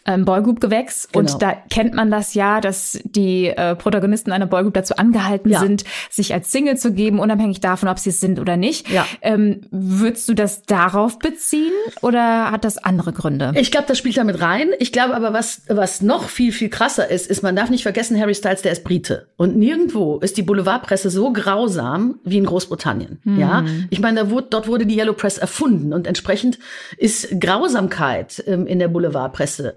ein 0.04 0.24
Boygroup-Gewächs 0.24 1.08
Genau. 1.12 1.32
und 1.32 1.42
da 1.42 1.52
kennt 1.70 1.94
man 1.94 2.10
das 2.10 2.34
ja, 2.34 2.60
dass 2.60 2.98
die 3.04 3.48
äh, 3.48 3.74
Protagonisten 3.76 4.32
einer 4.32 4.46
Boygroup 4.46 4.74
dazu 4.74 4.96
angehalten 4.96 5.50
Ja. 5.50 5.60
sind, 5.60 5.84
sich 6.10 6.32
als 6.34 6.50
Single 6.50 6.76
zu 6.76 6.92
geben, 6.92 7.18
unabhängig 7.18 7.60
davon, 7.60 7.88
ob 7.88 7.98
sie 7.98 8.10
es 8.10 8.18
sind 8.20 8.40
oder 8.40 8.56
nicht. 8.56 8.88
Ja. 8.90 9.06
Ähm, 9.20 9.62
würdest 9.70 10.28
du 10.28 10.34
das 10.34 10.62
darauf 10.62 11.18
beziehen 11.18 11.72
oder 12.00 12.50
hat 12.50 12.64
das 12.64 12.78
andere 12.78 13.12
Gründe? 13.12 13.52
Ich 13.56 13.70
glaube, 13.70 13.86
das 13.86 13.98
spielt 13.98 14.16
damit 14.16 14.40
rein. 14.40 14.70
Ich 14.78 14.92
glaube 14.92 15.14
aber, 15.14 15.32
was, 15.32 15.62
was 15.68 16.00
noch 16.00 16.28
viel, 16.28 16.52
viel 16.52 16.68
krasser 16.68 17.10
ist, 17.10 17.26
ist, 17.28 17.42
man 17.42 17.54
darf 17.54 17.68
nicht 17.70 17.82
vergessen, 17.82 18.18
Harry 18.18 18.34
Styles, 18.34 18.62
der 18.62 18.72
ist 18.72 18.84
Brite. 18.84 19.28
Und 19.36 19.56
nirgendwo 19.56 20.18
ist 20.18 20.36
die 20.36 20.42
Boulevardpresse 20.42 21.10
so 21.10 21.32
grausam 21.32 22.18
wie 22.24 22.38
in 22.38 22.46
Großbritannien. 22.46 23.20
Ja, 23.24 23.64
ich 23.90 24.00
meine, 24.00 24.20
da 24.24 24.30
wurde, 24.30 24.46
dort 24.50 24.68
wurde 24.68 24.86
die 24.86 24.96
Yellow 24.96 25.12
Press 25.14 25.38
erfunden 25.38 25.92
und 25.92 26.06
entsprechend 26.06 26.58
ist 26.96 27.40
Grausamkeit 27.40 28.42
ähm, 28.46 28.66
in 28.66 28.78
der 28.78 28.88
Boulevardpresse 28.88 29.71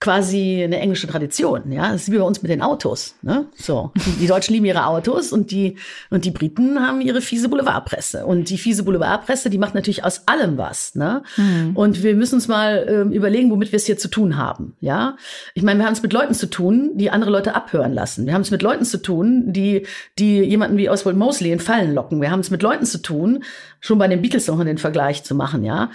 quasi 0.00 0.62
eine 0.62 0.78
englische 0.78 1.08
Tradition. 1.08 1.72
Ja, 1.72 1.90
das 1.90 2.02
ist 2.02 2.12
wie 2.12 2.18
bei 2.18 2.24
uns 2.24 2.40
mit 2.40 2.52
den 2.52 2.62
Autos. 2.62 3.16
Ne? 3.22 3.46
So, 3.56 3.90
die, 3.96 4.10
die 4.12 4.26
Deutschen 4.28 4.52
lieben 4.52 4.66
ihre 4.66 4.86
Autos 4.86 5.32
und 5.32 5.50
die 5.50 5.76
und 6.08 6.24
die 6.24 6.30
Briten 6.30 6.78
haben 6.78 7.00
ihre 7.00 7.20
fiese 7.20 7.48
Boulevardpresse. 7.48 8.24
Und 8.24 8.48
die 8.48 8.58
fiese 8.58 8.84
Boulevardpresse, 8.84 9.50
die 9.50 9.58
macht 9.58 9.74
natürlich 9.74 10.04
aus 10.04 10.22
allem 10.26 10.56
was. 10.56 10.94
Ne? 10.94 11.24
Mhm. 11.36 11.76
Und 11.76 12.02
wir 12.04 12.14
müssen 12.14 12.36
uns 12.36 12.46
mal 12.46 12.86
ähm, 12.88 13.12
überlegen, 13.12 13.50
womit 13.50 13.72
wir 13.72 13.76
es 13.76 13.86
hier 13.86 13.98
zu 13.98 14.08
tun 14.08 14.36
haben. 14.36 14.76
Ja, 14.80 15.16
ich 15.54 15.64
meine, 15.64 15.80
wir 15.80 15.86
haben 15.86 15.94
es 15.94 16.02
mit 16.02 16.12
Leuten 16.12 16.34
zu 16.34 16.48
tun, 16.48 16.92
die 16.94 17.10
andere 17.10 17.32
Leute 17.32 17.56
abhören 17.56 17.92
lassen. 17.92 18.24
Wir 18.24 18.34
haben 18.34 18.42
es 18.42 18.52
mit 18.52 18.62
Leuten 18.62 18.84
zu 18.84 19.02
tun, 19.02 19.52
die 19.52 19.84
die 20.18 20.42
jemanden 20.42 20.76
wie 20.76 20.88
Oswald 20.88 21.16
Mosley 21.16 21.50
in 21.50 21.58
Fallen 21.58 21.92
locken. 21.92 22.20
Wir 22.20 22.30
haben 22.30 22.40
es 22.40 22.50
mit 22.50 22.62
Leuten 22.62 22.86
zu 22.86 23.02
tun, 23.02 23.42
schon 23.80 23.98
bei 23.98 24.06
den 24.06 24.22
Beatles 24.22 24.46
noch 24.46 24.62
den 24.62 24.78
Vergleich 24.78 25.24
zu 25.24 25.34
machen. 25.34 25.64
Ja, 25.64 25.90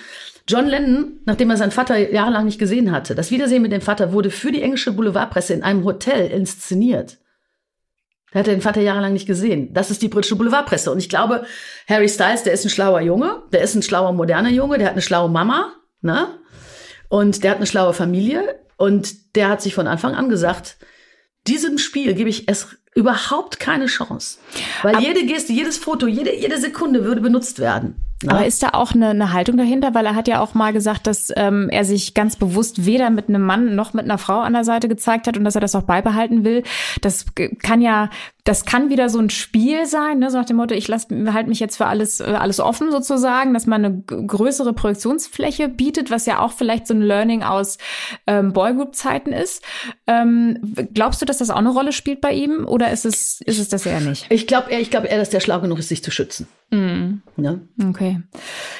John 0.47 0.67
Lennon, 0.67 1.19
nachdem 1.25 1.49
er 1.49 1.57
seinen 1.57 1.71
Vater 1.71 1.97
jahrelang 2.11 2.45
nicht 2.45 2.59
gesehen 2.59 2.91
hatte, 2.91 3.15
das 3.15 3.31
Wiedersehen 3.31 3.61
mit 3.61 3.71
dem 3.71 3.81
Vater 3.81 4.11
wurde 4.11 4.29
für 4.29 4.51
die 4.51 4.61
englische 4.61 4.91
Boulevardpresse 4.91 5.53
in 5.53 5.63
einem 5.63 5.85
Hotel 5.85 6.29
inszeniert. 6.29 7.19
Er 8.33 8.39
hatte 8.39 8.51
den 8.51 8.61
Vater 8.61 8.81
jahrelang 8.81 9.13
nicht 9.13 9.27
gesehen. 9.27 9.73
Das 9.73 9.91
ist 9.91 10.01
die 10.01 10.07
britische 10.07 10.35
Boulevardpresse. 10.35 10.91
Und 10.91 10.97
ich 10.97 11.07
glaube, 11.07 11.45
Harry 11.87 12.09
Styles, 12.09 12.43
der 12.43 12.53
ist 12.53 12.65
ein 12.65 12.71
schlauer 12.71 12.99
Junge, 12.99 13.43
der 13.53 13.61
ist 13.61 13.75
ein 13.75 13.83
schlauer, 13.83 14.11
moderner 14.11 14.49
Junge, 14.49 14.79
der 14.79 14.87
hat 14.87 14.93
eine 14.93 15.03
schlaue 15.03 15.29
Mama, 15.29 15.73
ne? 16.01 16.39
Und 17.09 17.43
der 17.43 17.51
hat 17.51 17.57
eine 17.57 17.67
schlaue 17.67 17.93
Familie. 17.93 18.59
Und 18.75 19.35
der 19.35 19.49
hat 19.49 19.61
sich 19.61 19.75
von 19.75 19.87
Anfang 19.87 20.15
an 20.15 20.29
gesagt, 20.29 20.77
diesem 21.45 21.77
Spiel 21.77 22.15
gebe 22.15 22.29
ich 22.29 22.49
es 22.49 22.75
überhaupt 22.95 23.59
keine 23.59 23.85
Chance. 23.85 24.39
Weil 24.81 24.99
jede 24.99 25.25
Geste, 25.25 25.53
jedes 25.53 25.77
Foto, 25.77 26.07
jede, 26.07 26.35
jede 26.35 26.57
Sekunde 26.57 27.05
würde 27.05 27.21
benutzt 27.21 27.59
werden. 27.59 28.03
Aber 28.27 28.45
ist 28.45 28.63
da 28.63 28.69
auch 28.73 28.93
eine, 28.93 29.09
eine 29.09 29.33
Haltung 29.33 29.57
dahinter? 29.57 29.93
Weil 29.93 30.05
er 30.05 30.15
hat 30.15 30.27
ja 30.27 30.39
auch 30.39 30.53
mal 30.53 30.73
gesagt, 30.73 31.07
dass 31.07 31.31
ähm, 31.35 31.69
er 31.69 31.85
sich 31.85 32.13
ganz 32.13 32.35
bewusst 32.35 32.85
weder 32.85 33.09
mit 33.09 33.29
einem 33.29 33.41
Mann 33.41 33.75
noch 33.75 33.93
mit 33.93 34.05
einer 34.05 34.17
Frau 34.17 34.39
an 34.39 34.53
der 34.53 34.63
Seite 34.63 34.87
gezeigt 34.87 35.27
hat 35.27 35.37
und 35.37 35.43
dass 35.43 35.55
er 35.55 35.61
das 35.61 35.75
auch 35.75 35.83
beibehalten 35.83 36.43
will. 36.43 36.63
Das 37.01 37.25
kann 37.61 37.81
ja, 37.81 38.09
das 38.43 38.65
kann 38.65 38.89
wieder 38.89 39.07
so 39.09 39.19
ein 39.19 39.29
Spiel 39.29 39.85
sein, 39.85 40.19
ne? 40.19 40.29
so 40.29 40.37
nach 40.37 40.45
dem 40.45 40.57
Motto, 40.57 40.75
ich 40.75 40.89
lasse 40.89 41.07
halt 41.33 41.47
mich 41.47 41.61
jetzt 41.61 41.77
für 41.77 41.85
alles, 41.85 42.19
äh, 42.19 42.23
alles 42.23 42.59
offen 42.59 42.91
sozusagen, 42.91 43.53
dass 43.53 43.67
man 43.67 43.85
eine 43.85 44.01
größere 44.01 44.73
Projektionsfläche 44.73 45.69
bietet, 45.69 46.11
was 46.11 46.25
ja 46.25 46.39
auch 46.39 46.51
vielleicht 46.51 46.87
so 46.87 46.93
ein 46.93 47.01
Learning 47.01 47.43
aus 47.43 47.77
ähm, 48.27 48.51
Boygroup-Zeiten 48.51 49.31
ist. 49.31 49.63
Ähm, 50.07 50.57
glaubst 50.93 51.21
du, 51.21 51.25
dass 51.25 51.37
das 51.37 51.51
auch 51.51 51.57
eine 51.57 51.71
Rolle 51.71 51.93
spielt 51.93 52.19
bei 52.19 52.33
ihm 52.33 52.65
oder 52.65 52.91
ist 52.91 53.05
es, 53.05 53.39
ist 53.41 53.59
es 53.59 53.69
das 53.69 53.85
eher 53.85 54.01
nicht? 54.01 54.25
Ich 54.29 54.45
glaube 54.45 54.71
eher, 54.71 54.81
ich 54.81 54.89
glaube 54.89 55.07
eher, 55.07 55.17
dass 55.17 55.29
der 55.29 55.39
schlau 55.39 55.61
genug 55.61 55.79
ist, 55.79 55.87
sich 55.87 56.03
zu 56.03 56.11
schützen. 56.11 56.47
Ne? 57.37 57.61
Okay. 57.89 58.21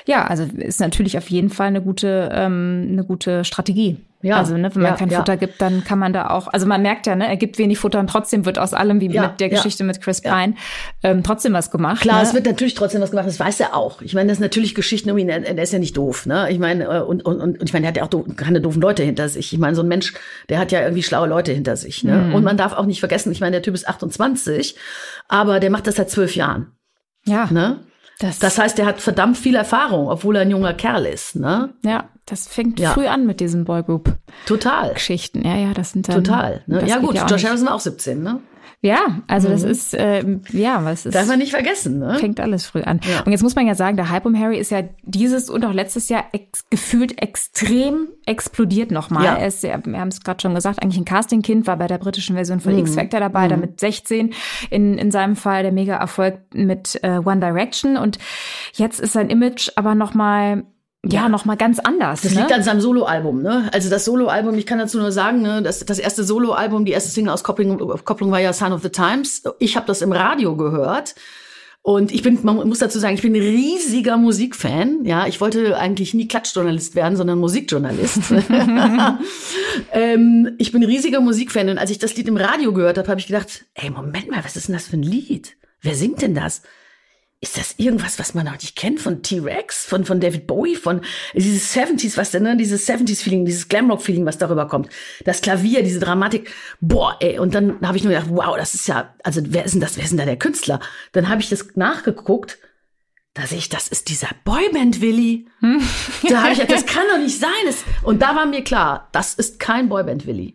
Ja, 0.06 0.26
also 0.26 0.44
ist 0.44 0.80
natürlich 0.80 1.18
auf 1.18 1.30
jeden 1.30 1.50
Fall 1.50 1.68
eine 1.68 1.82
gute, 1.82 2.30
ähm, 2.34 2.88
eine 2.92 3.06
gute 3.06 3.46
Strategie. 3.46 3.98
Ja, 4.24 4.38
Also, 4.38 4.58
ne, 4.58 4.74
wenn 4.74 4.82
man 4.82 4.92
ja, 4.94 4.98
kein 4.98 5.10
ja. 5.10 5.18
Futter 5.18 5.36
gibt, 5.36 5.62
dann 5.62 5.84
kann 5.84 6.00
man 6.00 6.14
da 6.14 6.30
auch, 6.30 6.48
also 6.48 6.66
man 6.66 6.82
merkt 6.82 7.06
ja, 7.08 7.16
ne, 7.16 7.28
er 7.28 7.36
gibt 7.36 7.58
wenig 7.58 7.78
Futter 7.78 8.00
und 8.00 8.08
trotzdem 8.08 8.46
wird 8.46 8.58
aus 8.58 8.74
allem, 8.74 9.02
wie 9.02 9.12
Ja, 9.12 9.28
mit 9.28 9.42
der. 9.42 9.50
Geschichte 9.50 9.84
mit 9.84 10.02
Chris 10.02 10.22
Pine, 10.22 10.56
ähm, 11.04 11.24
trotzdem 11.24 11.52
was 11.52 11.70
gemacht. 11.72 12.02
Klar, 12.02 12.22
ne? 12.22 12.24
es 12.24 12.34
wird 12.34 12.46
natürlich 12.46 12.74
trotzdem 12.74 13.02
was 13.02 13.12
gemacht, 13.12 13.28
das 13.28 13.40
weiß 13.40 13.60
er 13.60 13.76
auch. 13.76 14.02
Ich 14.02 14.14
meine, 14.16 14.30
das 14.30 14.38
sind 14.38 14.46
natürlich 14.46 14.74
Geschichten 14.76 15.12
um 15.12 15.18
ihn, 15.18 15.28
er, 15.28 15.46
er 15.46 15.62
ist 15.62 15.74
ja 15.74 15.80
nicht 15.80 15.98
doof, 15.98 16.26
ne? 16.26 16.50
Ich 16.50 16.58
meine, 16.58 16.86
äh, 16.86 17.02
und, 17.02 17.24
und, 17.26 17.42
und 17.42 17.62
ich 17.62 17.74
meine, 17.74 17.86
er 17.86 17.90
hat 17.90 17.98
ja 17.98 18.04
auch 18.04 18.10
doof, 18.10 18.26
keine 18.38 18.62
doofen 18.62 18.82
Leute 18.82 19.04
hinter 19.04 19.28
sich. 19.28 19.52
Ich 19.52 19.60
meine, 19.60 19.76
so 19.76 19.84
ein 19.84 19.90
Mensch, 19.90 20.14
der 20.48 20.58
hat 20.58 20.72
ja 20.72 20.82
irgendwie 20.82 21.04
schlaue 21.04 21.28
Leute 21.28 21.52
hinter 21.52 21.76
sich, 21.76 22.06
ne? 22.06 22.16
Mhm. 22.16 22.34
Und 22.34 22.44
man 22.44 22.56
darf 22.56 22.72
auch 22.74 22.86
nicht 22.86 23.02
vergessen, 23.02 23.32
ich 23.34 23.42
meine, 23.42 23.52
der 23.52 23.62
Typ 23.62 23.74
ist 23.76 23.88
28, 23.90 24.78
aber 25.28 25.60
der 25.60 25.70
macht 25.70 25.86
das 25.86 25.96
seit 25.96 26.10
zwölf 26.10 26.36
Jahren, 26.36 26.72
ja, 27.26 27.48
ne? 27.52 27.80
das, 28.20 28.40
Das 28.40 28.58
heißt, 28.58 28.78
der 28.78 28.86
hat 28.86 29.02
verdammt 29.02 29.38
viel 29.38 29.56
Erfahrung, 29.56 30.08
obwohl 30.08 30.38
er 30.38 30.44
ein 30.44 30.52
junger 30.52 30.74
Kerl 30.74 31.06
ist, 31.06 31.36
ne? 31.36 31.74
ja, 31.84 32.10
das 32.26 32.48
fängt 32.48 32.80
Ja. 32.80 32.92
früh 32.92 33.08
an 33.08 33.26
mit 33.26 33.40
diesen 33.40 33.66
Boygroup-Geschichten. 33.66 35.42
Total. 35.44 35.60
Ja, 35.60 35.68
ja, 35.68 35.74
das 35.74 35.92
sind 35.92 36.08
dann. 36.08 36.24
Total. 36.24 36.64
Ne? 36.68 36.84
Ja 36.88 37.00
gut, 37.00 37.18
auch 37.20 37.30
Josh. 37.30 37.44
Harrison 37.46 37.68
war 37.68 37.76
auch 37.76 37.80
17, 37.80 38.22
ne? 38.24 38.40
Ja, 38.86 39.22
also 39.28 39.48
das 39.48 39.64
ist, 39.64 39.96
ähm, 39.98 40.42
ja, 40.52 40.84
was 40.84 41.06
ist. 41.06 41.16
Darf 41.16 41.28
man 41.28 41.40
nicht 41.40 41.52
vergessen, 41.52 42.00
ne? 42.00 42.16
fängt 42.20 42.42
alles 42.42 42.66
früh 42.66 42.82
an. 42.82 43.00
Ja. 43.10 43.22
Und 43.24 43.32
jetzt 43.32 43.42
muss 43.42 43.56
man 43.56 43.66
ja 43.66 43.76
sagen, 43.76 43.96
der 43.96 44.10
Hype 44.10 44.26
um 44.26 44.38
Harry 44.38 44.58
ist 44.58 44.72
ja 44.72 44.82
dieses 45.04 45.50
und 45.50 45.64
auch 45.64 45.72
letztes 45.72 46.10
Jahr 46.10 46.26
ex 46.34 46.66
gefühlt 46.70 47.22
extrem 47.22 48.10
explodiert 48.26 48.92
nochmal. 48.92 49.24
Ja. 49.24 49.36
Er 49.36 49.48
ist, 49.48 49.64
ja, 49.64 49.80
wir 49.86 50.00
haben 50.02 50.10
es 50.10 50.20
gerade 50.22 50.42
schon 50.42 50.54
gesagt, 50.54 50.82
eigentlich 50.84 50.98
ein 50.98 51.06
Castingkind, 51.06 51.66
war 51.66 51.78
bei 51.78 51.88
der 51.88 51.98
britischen 51.98 52.36
Version 52.36 52.58
Mhm. 52.58 52.62
von 52.62 52.78
X 52.80 52.96
Factor 52.96 53.22
dabei, 53.22 53.48
da 53.48 53.56
mit 53.56 53.80
16 53.80 54.34
in, 54.70 54.98
in 54.98 55.12
seinem 55.12 55.38
Fall 55.38 55.64
der 55.64 55.72
mega 55.72 55.96
Erfolg 55.96 56.40
mit 56.54 57.00
äh, 57.04 57.20
One 57.24 57.40
Direction 57.40 57.96
und 57.96 58.18
jetzt 58.74 59.00
ist 59.00 59.14
sein 59.14 59.30
Image 59.30 59.70
aber 59.78 59.96
nochmal, 59.96 60.64
ja, 61.06 61.24
Ja. 61.24 61.30
noch 61.30 61.46
mal 61.46 61.58
ganz 61.58 61.80
anders. 61.80 62.22
Das 62.22 62.34
ne? 62.34 62.42
liegt 62.42 62.54
an 62.54 62.64
seinem 62.64 62.82
Soloalbum, 62.82 63.42
ne? 63.42 63.70
Also 63.74 63.90
das 63.90 64.06
Soloalbum, 64.06 64.58
ich 64.58 64.66
kann 64.66 64.80
dazu 64.80 65.00
nur 65.00 65.12
sagen, 65.12 65.42
ne, 65.42 65.62
das, 65.62 65.80
das 65.86 66.00
erste 66.00 66.24
Soloalbum, 66.24 66.86
die 66.86 66.92
erste 66.92 67.12
Single-Auskopplung 67.12 67.78
Kopplung 68.04 68.32
war 68.32 68.40
ja 68.40 68.54
Sign 68.54 68.74
of 68.74 68.82
the 68.82 68.90
Times. 68.90 69.44
Ich 69.60 69.76
habe 69.76 69.86
das 69.86 70.02
im 70.02 70.12
Radio 70.12 70.56
gehört. 70.56 71.16
Und 71.86 72.14
ich 72.14 72.24
bin, 72.24 72.40
man 72.44 72.66
muss 72.66 72.80
dazu 72.80 72.98
sagen, 72.98 73.16
ich 73.16 73.22
bin 73.22 73.36
ein 73.36 73.42
riesiger 73.42 74.16
Musikfan. 74.16 75.04
Ja, 75.04 75.28
ich 75.28 75.42
wollte 75.42 75.78
eigentlich 75.78 76.14
nie 76.14 76.30
Klatschjournalist 76.30 76.96
werden, 76.96 77.18
sondern 77.18 77.40
Musikjournalist. 77.40 78.22
ähm, 79.92 80.56
ich 80.58 80.72
bin 80.72 80.82
ein 80.82 80.88
riesiger 80.88 81.20
Musikfan 81.20 81.68
und 81.68 81.78
als 81.78 81.92
ich 81.92 82.00
das 82.00 82.16
Lied 82.16 82.30
im 82.30 82.38
Radio 82.38 82.72
gehört 82.72 82.98
habe, 82.98 83.10
habe 83.10 83.20
ich 83.20 83.28
gedacht, 83.28 83.66
ey, 83.74 83.90
Moment 83.90 84.32
mal, 84.32 84.46
was 84.46 84.56
ist 84.56 84.70
denn 84.70 84.76
das 84.76 84.88
für 84.88 84.96
ein 84.96 85.04
Lied? 85.04 85.58
Wer 85.82 85.96
singt 85.96 86.22
denn 86.22 86.36
das? 86.36 86.62
Ist 87.44 87.58
das 87.58 87.76
irgendwas, 87.76 88.20
was 88.20 88.34
man 88.36 88.46
noch 88.46 88.54
nicht 88.54 88.78
kennt 88.78 89.02
von 89.02 89.22
T-Rex, 89.22 89.86
von, 89.86 90.06
von 90.06 90.22
David 90.22 90.48
Bowie, 90.48 90.78
von 90.78 91.02
dieses 91.34 91.76
70s, 91.76 92.16
was 92.16 92.32
denn, 92.32 92.44
ne? 92.44 92.56
Dieses 92.56 92.88
70s-Feeling, 92.88 93.44
dieses 93.44 93.68
Glamrock-Feeling, 93.68 94.26
was 94.26 94.38
darüber 94.38 94.66
kommt. 94.70 94.88
Das 95.26 95.42
Klavier, 95.42 95.84
diese 95.84 96.00
Dramatik. 96.00 96.50
Boah, 96.80 97.18
ey. 97.20 97.40
Und 97.40 97.54
dann 97.54 97.82
habe 97.82 97.98
ich 97.98 98.06
nur 98.06 98.14
gedacht, 98.14 98.30
wow, 98.30 98.56
das 98.56 98.76
ist 98.76 98.88
ja, 98.88 99.14
also 99.26 99.42
wer 99.44 99.66
ist 99.66 99.74
denn 99.74 99.82
das, 99.82 99.98
wer 99.98 100.06
ist 100.06 100.12
denn 100.12 100.20
da 100.20 100.24
der 100.24 100.40
Künstler? 100.40 100.80
Dann 101.12 101.28
habe 101.28 101.42
ich 101.42 101.50
das 101.50 101.76
nachgeguckt. 101.76 102.60
Da 103.34 103.46
sehe 103.46 103.58
ich, 103.58 103.68
das 103.68 103.90
ist 103.90 104.08
dieser 104.08 104.30
Boyband-Willi. 104.46 105.48
Da 106.30 106.44
habe 106.44 106.54
ich 106.54 106.62
gedacht, 106.62 106.78
das 106.78 106.86
kann 106.96 107.04
doch 107.12 107.18
nicht 107.18 107.38
sein. 107.38 107.50
Das, 107.66 107.84
und 108.04 108.22
da 108.22 108.38
war 108.38 108.46
mir 108.46 108.64
klar, 108.64 109.10
das 109.12 109.34
ist 109.34 109.60
kein 109.60 109.90
Boyband-Willi. 109.90 110.54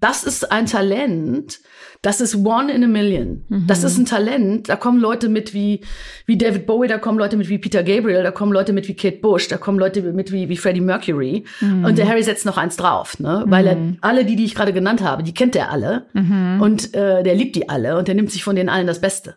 Das 0.00 0.24
ist 0.24 0.50
ein 0.50 0.66
Talent. 0.66 1.60
Das 2.02 2.22
ist 2.22 2.34
one 2.34 2.72
in 2.72 2.82
a 2.82 2.86
million. 2.86 3.44
Das 3.66 3.84
ist 3.84 3.98
ein 3.98 4.06
Talent. 4.06 4.70
Da 4.70 4.76
kommen 4.76 4.98
Leute 4.98 5.28
mit 5.28 5.52
wie, 5.52 5.82
wie 6.24 6.38
David 6.38 6.64
Bowie, 6.66 6.88
da 6.88 6.96
kommen 6.96 7.18
Leute 7.18 7.36
mit 7.36 7.50
wie 7.50 7.58
Peter 7.58 7.82
Gabriel, 7.82 8.22
da 8.22 8.30
kommen 8.30 8.52
Leute 8.52 8.72
mit 8.72 8.88
wie 8.88 8.94
Kate 8.94 9.18
Bush, 9.18 9.48
da 9.48 9.58
kommen 9.58 9.78
Leute 9.78 10.00
mit 10.00 10.32
wie, 10.32 10.48
wie 10.48 10.56
Freddie 10.56 10.80
Mercury. 10.80 11.44
Und 11.84 11.98
der 11.98 12.08
Harry 12.08 12.22
setzt 12.22 12.46
noch 12.46 12.56
eins 12.56 12.76
drauf, 12.78 13.18
ne? 13.18 13.44
Weil 13.48 13.66
er 13.66 13.76
alle 14.00 14.24
die, 14.24 14.34
die 14.36 14.46
ich 14.46 14.54
gerade 14.54 14.72
genannt 14.72 15.02
habe, 15.02 15.22
die 15.22 15.34
kennt 15.34 15.54
er 15.54 15.70
alle. 15.70 16.06
Und 16.62 16.94
äh, 16.94 17.22
der 17.22 17.34
liebt 17.34 17.54
die 17.54 17.68
alle 17.68 17.98
und 17.98 18.08
der 18.08 18.14
nimmt 18.14 18.30
sich 18.30 18.44
von 18.44 18.56
denen 18.56 18.70
allen 18.70 18.86
das 18.86 19.00
Beste. 19.02 19.36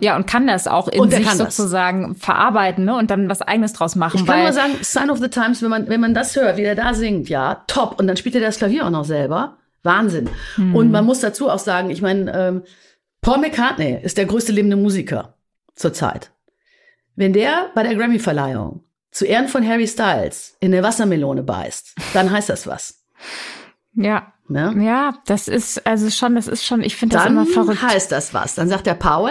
Ja, 0.00 0.16
und 0.16 0.26
kann 0.26 0.46
das 0.46 0.66
auch 0.66 0.88
in 0.88 1.10
sich 1.10 1.26
kann 1.26 1.36
das. 1.36 1.56
sozusagen 1.56 2.14
verarbeiten 2.14 2.84
ne? 2.86 2.96
und 2.96 3.10
dann 3.10 3.28
was 3.28 3.42
Eigenes 3.42 3.74
draus 3.74 3.96
machen. 3.96 4.20
Ich 4.20 4.26
kann 4.26 4.44
nur 4.44 4.52
sagen, 4.52 4.72
Sign 4.80 5.10
of 5.10 5.18
the 5.18 5.28
Times, 5.28 5.62
wenn 5.62 5.70
man, 5.70 5.88
wenn 5.88 6.00
man 6.00 6.14
das 6.14 6.36
hört, 6.36 6.56
wie 6.56 6.62
der 6.62 6.74
da 6.74 6.94
singt, 6.94 7.28
ja, 7.28 7.64
top. 7.66 7.98
Und 7.98 8.06
dann 8.06 8.16
spielt 8.16 8.34
er 8.34 8.40
das 8.40 8.56
Klavier 8.56 8.86
auch 8.86 8.90
noch 8.90 9.04
selber. 9.04 9.58
Wahnsinn. 9.82 10.28
Und 10.56 10.90
man 10.90 11.04
muss 11.06 11.20
dazu 11.20 11.48
auch 11.48 11.58
sagen, 11.58 11.90
ich 11.90 12.02
meine, 12.02 12.32
ähm, 12.34 12.62
Paul 13.22 13.38
McCartney 13.38 13.98
ist 14.02 14.18
der 14.18 14.26
größte 14.26 14.52
lebende 14.52 14.76
Musiker 14.76 15.34
zurzeit. 15.74 16.30
Wenn 17.16 17.32
der 17.32 17.70
bei 17.74 17.82
der 17.82 17.94
Grammy-Verleihung 17.94 18.84
zu 19.10 19.24
Ehren 19.26 19.48
von 19.48 19.66
Harry 19.66 19.86
Styles 19.88 20.56
in 20.60 20.72
eine 20.72 20.82
Wassermelone 20.82 21.42
beißt, 21.42 21.94
dann 22.14 22.30
heißt 22.30 22.48
das 22.48 22.66
was. 22.66 23.02
ja, 23.94 24.32
Ne? 24.48 24.74
ja, 24.84 25.14
das 25.26 25.46
ist 25.46 25.86
also 25.86 26.10
schon, 26.10 26.34
das 26.34 26.48
ist 26.48 26.66
schon, 26.66 26.82
ich 26.82 26.96
finde 26.96 27.14
das 27.14 27.22
Dann 27.22 27.34
immer 27.34 27.46
verrückt. 27.46 27.82
heißt 27.82 28.10
das 28.10 28.34
was. 28.34 28.56
Dann 28.56 28.68
sagt 28.68 28.84
der 28.86 28.94
Paul, 28.94 29.30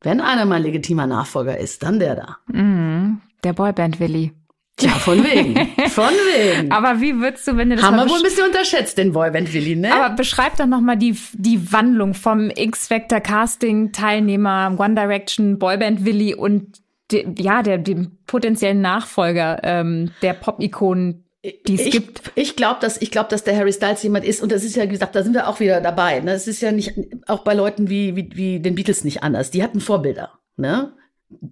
wenn 0.00 0.22
einer 0.22 0.46
mein 0.46 0.62
legitimer 0.62 1.06
Nachfolger 1.06 1.58
ist, 1.58 1.82
dann 1.82 1.98
der 1.98 2.14
da. 2.16 2.38
Mhm. 2.46 3.20
Der 3.44 3.52
Boyband 3.52 4.00
Willi. 4.00 4.32
Tja, 4.76 4.90
von 4.90 5.22
wegen. 5.22 5.54
Von 5.90 6.10
wegen. 6.10 6.72
Aber 6.72 7.00
wie 7.00 7.20
würdest 7.20 7.46
du, 7.46 7.56
wenn 7.56 7.70
du 7.70 7.76
das 7.76 7.84
Haben 7.84 7.96
wir 7.96 8.08
wohl 8.08 8.16
ein 8.16 8.22
bisschen 8.22 8.46
unterschätzt, 8.46 8.96
den 8.96 9.12
Boyband 9.12 9.52
Willi, 9.52 9.76
ne? 9.76 9.94
aber 9.94 10.14
beschreib 10.14 10.56
doch 10.56 10.66
noch 10.66 10.80
mal 10.80 10.96
die 10.96 11.16
die 11.34 11.72
Wandlung 11.72 12.14
vom 12.14 12.50
X-Factor 12.50 13.20
Casting 13.20 13.92
Teilnehmer 13.92 14.74
One 14.78 14.94
Direction 14.94 15.58
Boyband 15.58 16.04
Willi 16.04 16.34
und 16.34 16.78
de, 17.10 17.26
ja 17.38 17.62
der 17.62 17.78
dem 17.78 18.18
potenziellen 18.26 18.80
Nachfolger 18.80 19.60
ähm, 19.62 20.10
der 20.22 20.32
Pop-Ikonen, 20.32 21.24
die 21.66 21.74
es 21.74 21.82
ich, 21.82 21.90
gibt. 21.90 22.32
Ich 22.34 22.56
glaube, 22.56 22.80
dass 22.80 23.00
ich 23.00 23.10
glaube, 23.10 23.28
dass 23.28 23.44
der 23.44 23.56
Harry 23.56 23.72
Styles 23.72 24.02
jemand 24.02 24.24
ist 24.24 24.42
und 24.42 24.50
das 24.50 24.64
ist 24.64 24.74
ja 24.74 24.86
gesagt, 24.86 25.14
da 25.14 25.22
sind 25.22 25.34
wir 25.34 25.48
auch 25.48 25.60
wieder 25.60 25.82
dabei. 25.82 26.20
Ne? 26.20 26.32
Es 26.32 26.48
ist 26.48 26.62
ja 26.62 26.72
nicht 26.72 26.94
auch 27.26 27.44
bei 27.44 27.52
Leuten 27.52 27.90
wie, 27.90 28.16
wie 28.16 28.30
wie 28.34 28.60
den 28.60 28.74
Beatles 28.74 29.04
nicht 29.04 29.22
anders. 29.22 29.50
Die 29.50 29.62
hatten 29.62 29.80
Vorbilder, 29.80 30.32
ne? 30.56 30.94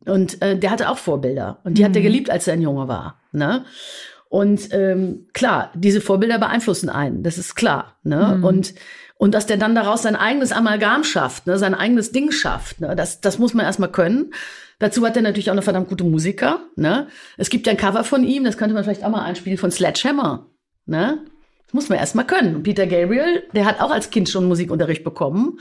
Und 0.07 0.41
äh, 0.43 0.59
der 0.59 0.71
hatte 0.71 0.89
auch 0.89 0.99
Vorbilder 0.99 1.59
und 1.65 1.79
die 1.79 1.85
hat 1.85 1.97
er 1.97 2.03
geliebt, 2.03 2.31
als 2.31 2.47
er 2.47 2.55
ein 2.55 2.63
Junge 2.63 2.89
war, 2.89 3.21
ne? 3.33 3.65
Und 4.29 4.73
ähm, 4.73 5.27
klar, 5.33 5.73
diese 5.75 6.01
Vorbilder 6.01 6.39
beeinflussen 6.39 6.89
einen, 6.89 7.25
das 7.25 7.37
ist 7.37 7.57
klar, 7.57 7.97
ne? 8.05 8.41
Und 8.43 8.75
und 9.21 9.35
dass 9.35 9.45
der 9.45 9.59
dann 9.59 9.75
daraus 9.75 10.01
sein 10.01 10.17
eigenes 10.17 10.51
Amalgam 10.51 11.05
schafft, 11.05 11.47
ne, 11.47 11.59
sein 11.59 11.75
eigenes 11.75 12.11
Ding 12.11 12.33
schafft, 12.33 12.81
ne, 12.81 12.97
das, 12.97 13.21
das 13.21 13.39
muss 13.39 13.53
man 13.53 13.67
erstmal 13.67 13.93
können. 13.93 14.33
Dazu 14.81 15.05
hat 15.07 15.15
er 15.15 15.21
natürlich 15.21 15.51
auch 15.51 15.55
eine 15.55 15.61
verdammt 15.61 15.91
gute 15.91 16.05
Musiker. 16.05 16.61
Ne? 16.75 17.07
Es 17.37 17.51
gibt 17.51 17.67
ja 17.67 17.73
ein 17.73 17.77
Cover 17.77 18.03
von 18.03 18.25
ihm, 18.25 18.45
das 18.45 18.57
könnte 18.57 18.75
man 18.75 18.83
vielleicht 18.83 19.05
auch 19.05 19.11
mal 19.11 19.23
einspielen, 19.23 19.59
von 19.59 19.71
Sledgehammer. 19.71 20.47
Ne? 20.87 21.19
Muss 21.73 21.91
man 21.91 21.99
erst 21.99 22.15
mal 22.15 22.25
können. 22.25 22.57
Und 22.57 22.63
Peter 22.63 22.87
Gabriel, 22.87 23.45
der 23.55 23.67
hat 23.67 23.83
auch 23.83 23.91
als 23.91 24.09
Kind 24.09 24.31
schon 24.31 24.49
Musikunterricht 24.49 25.05
bekommen. 25.05 25.61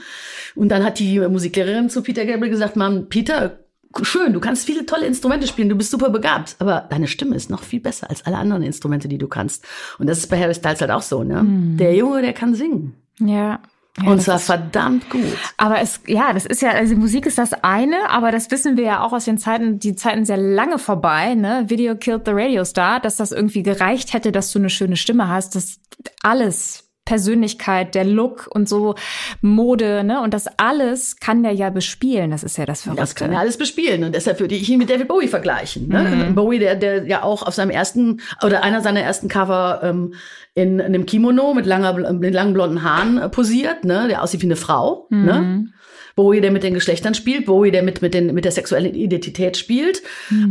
Und 0.54 0.70
dann 0.70 0.82
hat 0.82 0.98
die 0.98 1.20
Musiklehrerin 1.20 1.90
zu 1.90 2.02
Peter 2.02 2.24
Gabriel 2.24 2.50
gesagt, 2.50 2.76
Mann, 2.76 3.10
Peter, 3.10 3.60
schön, 4.02 4.32
du 4.32 4.40
kannst 4.40 4.66
viele 4.66 4.86
tolle 4.86 5.06
Instrumente 5.06 5.46
spielen, 5.46 5.68
du 5.68 5.74
bist 5.76 5.90
super 5.90 6.10
begabt, 6.10 6.56
aber 6.58 6.86
deine 6.90 7.08
Stimme 7.08 7.34
ist 7.36 7.50
noch 7.50 7.62
viel 7.62 7.80
besser 7.80 8.08
als 8.10 8.24
alle 8.26 8.36
anderen 8.38 8.62
Instrumente, 8.62 9.08
die 9.08 9.18
du 9.18 9.28
kannst. 9.28 9.66
Und 9.98 10.08
das 10.08 10.18
ist 10.18 10.28
bei 10.28 10.38
Harry 10.40 10.54
Styles 10.54 10.80
halt 10.80 10.90
auch 10.90 11.02
so, 11.02 11.22
ne? 11.24 11.42
Der 11.76 11.94
Junge, 11.94 12.22
der 12.22 12.32
kann 12.32 12.54
singen. 12.54 12.94
Ja. 13.18 13.60
Ja, 14.00 14.08
Und 14.12 14.22
zwar 14.22 14.36
ist- 14.36 14.44
verdammt 14.46 15.10
gut. 15.10 15.36
Aber 15.56 15.80
es, 15.80 16.00
ja, 16.06 16.32
das 16.32 16.46
ist 16.46 16.62
ja, 16.62 16.70
also 16.70 16.94
Musik 16.94 17.26
ist 17.26 17.38
das 17.38 17.52
eine, 17.64 18.08
aber 18.08 18.30
das 18.30 18.48
wissen 18.52 18.76
wir 18.76 18.84
ja 18.84 19.02
auch 19.02 19.12
aus 19.12 19.24
den 19.24 19.36
Zeiten, 19.36 19.80
die 19.80 19.96
Zeiten 19.96 20.24
sehr 20.24 20.36
lange 20.36 20.78
vorbei, 20.78 21.34
ne? 21.34 21.64
Video 21.66 21.96
killed 21.96 22.22
the 22.24 22.30
radio 22.32 22.64
star, 22.64 23.00
dass 23.00 23.16
das 23.16 23.32
irgendwie 23.32 23.64
gereicht 23.64 24.12
hätte, 24.14 24.30
dass 24.30 24.52
du 24.52 24.60
eine 24.60 24.70
schöne 24.70 24.96
Stimme 24.96 25.26
hast, 25.28 25.56
das 25.56 25.80
alles, 26.22 26.88
Persönlichkeit, 27.10 27.96
der 27.96 28.04
Look 28.04 28.48
und 28.54 28.68
so, 28.68 28.94
Mode, 29.40 30.04
ne? 30.04 30.20
Und 30.20 30.32
das 30.32 30.46
alles 30.58 31.16
kann 31.16 31.42
der 31.42 31.50
ja 31.50 31.68
bespielen, 31.70 32.30
das 32.30 32.44
ist 32.44 32.56
ja 32.56 32.66
das 32.66 32.82
Verrückte. 32.82 33.02
Das 33.02 33.16
kann 33.16 33.32
er 33.32 33.40
alles 33.40 33.58
bespielen 33.58 34.04
und 34.04 34.14
deshalb 34.14 34.38
würde 34.38 34.54
ich 34.54 34.68
ihn 34.68 34.78
mit 34.78 34.90
David 34.90 35.08
Bowie 35.08 35.26
vergleichen. 35.26 35.88
Ne? 35.88 36.30
Bowie, 36.36 36.60
der, 36.60 36.76
der 36.76 37.04
ja 37.08 37.24
auch 37.24 37.42
auf 37.42 37.52
seinem 37.52 37.70
ersten 37.70 38.20
oder 38.44 38.62
einer 38.62 38.80
seiner 38.80 39.00
ersten 39.00 39.26
Cover 39.26 39.80
ähm, 39.82 40.14
in, 40.54 40.80
einem 40.80 41.04
Kimono 41.04 41.52
mit, 41.52 41.66
langer, 41.66 42.12
mit 42.12 42.32
langen 42.32 42.54
blonden 42.54 42.84
Haaren 42.84 43.18
äh, 43.18 43.28
posiert, 43.28 43.84
ne? 43.84 44.06
der 44.06 44.22
aussieht 44.22 44.42
wie 44.42 44.46
eine 44.46 44.54
Frau. 44.54 45.08
Ne? 45.10 45.66
Bowie, 46.14 46.40
der 46.40 46.52
mit 46.52 46.62
den 46.62 46.74
Geschlechtern 46.74 47.14
spielt, 47.14 47.46
Bowie, 47.46 47.72
der 47.72 47.82
mit, 47.82 48.02
mit, 48.02 48.14
den, 48.14 48.32
mit 48.34 48.44
der 48.44 48.52
sexuellen 48.52 48.94
Identität 48.94 49.56
spielt. 49.56 50.02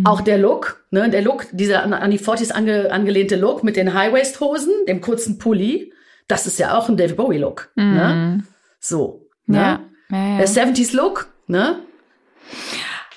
Auch 0.04 0.20
der 0.20 0.38
Look, 0.38 0.84
ne? 0.92 1.10
der 1.10 1.22
Look, 1.22 1.46
dieser 1.54 1.84
an, 1.84 1.94
an 1.94 2.12
die 2.12 2.20
40s 2.20 2.52
ange, 2.52 2.92
angelehnte 2.92 3.38
Look 3.38 3.64
mit 3.64 3.78
den 3.78 3.94
High-Waist-Hosen, 3.94 4.74
dem 4.90 5.00
kurzen 5.00 5.38
Pulli, 5.38 5.94
das 6.30 6.48
ist 6.48 6.60
ja 6.60 6.78
auch 6.78 6.88
ein 6.88 6.96
David 6.96 7.18
Bowie-Look. 7.18 7.72
Ne? 7.76 8.44
So. 8.80 9.28
Ne? 9.46 9.58
Ja. 9.58 9.80
Ja, 10.10 10.18
ja. 10.18 10.38
Der 10.38 10.48
70s-Look, 10.48 11.28
ne? 11.48 11.80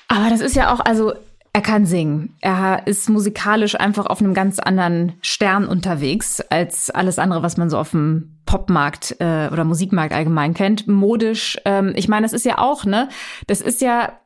Aber 0.09 0.28
das 0.28 0.40
ist 0.40 0.57
ja 0.57 0.75
auch, 0.75 0.81
also 0.81 1.14
er 1.52 1.61
kann 1.61 1.85
singen. 1.87 2.37
Er 2.40 2.87
ist 2.87 3.09
musikalisch 3.11 3.78
einfach 3.78 4.07
auf 4.07 4.21
einem 4.21 4.33
ganz 4.35 4.59
anderen 4.59 5.14
Stern 5.21 5.66
unterwegs 5.66 6.40
als 6.40 6.90
alles 6.90 7.19
andere, 7.19 7.42
was 7.42 7.59
man 7.59 7.69
so 7.69 7.78
auf 7.78 7.90
dem 7.90 8.38
Popmarkt 8.47 9.16
äh, 9.21 9.49
oder 9.52 9.64
Musikmarkt 9.64 10.14
allgemein 10.14 10.54
kennt. 10.54 10.88
Modisch, 10.88 11.59
ähm, 11.66 11.92
ich 11.95 12.09
meine, 12.09 12.25
das 12.25 12.33
ist 12.33 12.47
ja 12.47 12.59
auch, 12.59 12.85
ne? 12.85 13.09
Das 13.47 13.61
ist 13.61 13.83
ja, 13.83 14.19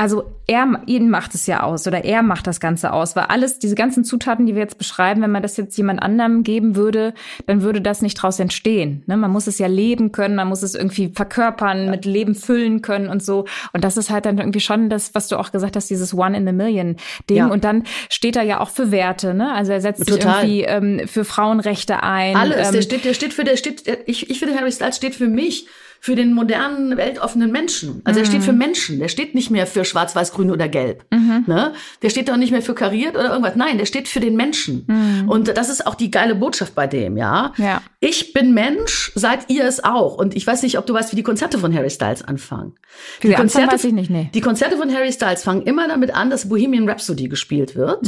also 0.00 0.32
er, 0.46 0.80
ihn 0.86 1.10
macht 1.10 1.34
es 1.34 1.48
ja 1.48 1.64
aus 1.64 1.88
oder 1.88 2.04
er 2.04 2.22
macht 2.22 2.46
das 2.46 2.60
Ganze 2.60 2.92
aus, 2.92 3.16
weil 3.16 3.24
alles, 3.24 3.58
diese 3.58 3.74
ganzen 3.74 4.04
Zutaten, 4.04 4.46
die 4.46 4.54
wir 4.54 4.62
jetzt 4.62 4.78
beschreiben, 4.78 5.20
wenn 5.22 5.32
man 5.32 5.42
das 5.42 5.56
jetzt 5.56 5.76
jemand 5.76 6.00
anderem 6.00 6.44
geben 6.44 6.76
würde, 6.76 7.14
dann 7.46 7.62
würde 7.62 7.80
das 7.80 8.00
nicht 8.00 8.14
draus 8.14 8.38
entstehen. 8.38 9.02
Ne? 9.06 9.16
Man 9.16 9.32
muss 9.32 9.48
es 9.48 9.58
ja 9.58 9.66
leben 9.66 10.12
können, 10.12 10.36
man 10.36 10.48
muss 10.48 10.62
es 10.62 10.76
irgendwie 10.76 11.10
verkörpern, 11.12 11.90
mit 11.90 12.04
Leben 12.04 12.36
füllen 12.36 12.80
können 12.80 13.08
und 13.08 13.24
so. 13.24 13.46
Und 13.72 13.82
das 13.82 13.96
ist 13.96 14.08
halt 14.08 14.24
dann 14.24 14.38
irgendwie 14.38 14.60
schon 14.60 14.88
das, 14.88 15.16
was 15.16 15.26
du 15.26 15.36
auch 15.36 15.50
gesagt 15.50 15.74
hast, 15.74 15.90
dieses 15.90 16.14
One 16.14 16.36
in 16.36 16.46
a 16.46 16.52
Million 16.52 16.94
Ding. 17.28 17.38
Ja. 17.38 17.48
Und 17.48 17.64
dann 17.64 17.82
steht 18.08 18.36
er 18.36 18.44
ja 18.44 18.60
auch 18.60 18.70
für 18.70 18.92
Werte, 18.92 19.34
ne? 19.34 19.52
Also 19.52 19.72
er 19.72 19.80
setzt 19.80 20.06
sich 20.06 20.14
Total. 20.14 20.44
irgendwie 20.44 20.62
ähm, 20.62 21.08
für 21.08 21.24
Frauenrechte 21.24 22.04
ein. 22.04 22.36
Alles. 22.36 22.68
Ähm, 22.68 22.72
der 22.72 22.82
steht, 22.82 23.04
der 23.04 23.14
steht 23.14 23.34
für, 23.34 23.42
der 23.42 23.56
steht, 23.56 23.82
ich, 24.06 24.30
ich 24.30 24.38
finde, 24.38 24.54
Harry 24.54 24.70
Styles 24.70 24.96
steht 24.96 25.16
für 25.16 25.28
mich, 25.28 25.66
für 26.00 26.14
den 26.14 26.32
modernen, 26.32 26.96
weltoffenen 26.96 27.50
Menschen. 27.50 28.00
Also 28.04 28.20
er 28.20 28.26
steht 28.26 28.42
für 28.42 28.52
Menschen. 28.52 28.98
Der 28.98 29.08
steht 29.08 29.34
nicht 29.34 29.50
mehr 29.50 29.66
für 29.66 29.84
schwarz, 29.84 30.14
weiß, 30.14 30.32
grün 30.32 30.50
oder 30.50 30.68
gelb. 30.68 31.04
Ne? 31.46 31.72
Der 32.02 32.10
steht 32.10 32.30
auch 32.30 32.36
nicht 32.36 32.50
mehr 32.50 32.62
für 32.62 32.74
kariert 32.74 33.14
oder 33.14 33.30
irgendwas. 33.30 33.56
Nein, 33.56 33.78
der 33.78 33.86
steht 33.86 34.08
für 34.08 34.20
den 34.20 34.36
Menschen. 34.36 34.86
Und 35.26 35.56
das 35.56 35.68
ist 35.68 35.86
auch 35.86 35.94
die 35.94 36.10
geile 36.10 36.34
Botschaft 36.34 36.74
bei 36.74 36.86
dem, 36.86 37.16
ja. 37.16 37.52
Ja. 37.56 37.82
Ich 38.00 38.32
bin 38.32 38.54
Mensch, 38.54 39.12
seid 39.14 39.50
ihr 39.50 39.64
es 39.64 39.82
auch. 39.82 40.16
Und 40.16 40.36
ich 40.36 40.46
weiß 40.46 40.62
nicht, 40.62 40.78
ob 40.78 40.86
du 40.86 40.94
weißt, 40.94 41.12
wie 41.12 41.16
die 41.16 41.22
Konzerte 41.22 41.58
von 41.58 41.74
Harry 41.74 41.90
Styles 41.90 42.22
anfangen. 42.22 42.74
Wie 43.20 43.28
die 43.28 43.36
anfangen, 43.36 43.70
weiß 43.70 43.84
ich 43.84 43.92
nicht, 43.92 44.10
nee. 44.10 44.30
Die 44.34 44.40
Konzerte 44.40 44.76
von 44.76 44.92
Harry 44.94 45.12
Styles 45.12 45.42
fangen 45.42 45.62
immer 45.62 45.88
damit 45.88 46.14
an, 46.14 46.30
dass 46.30 46.48
Bohemian 46.48 46.88
Rhapsody 46.88 47.28
gespielt 47.28 47.74
wird. 47.76 48.06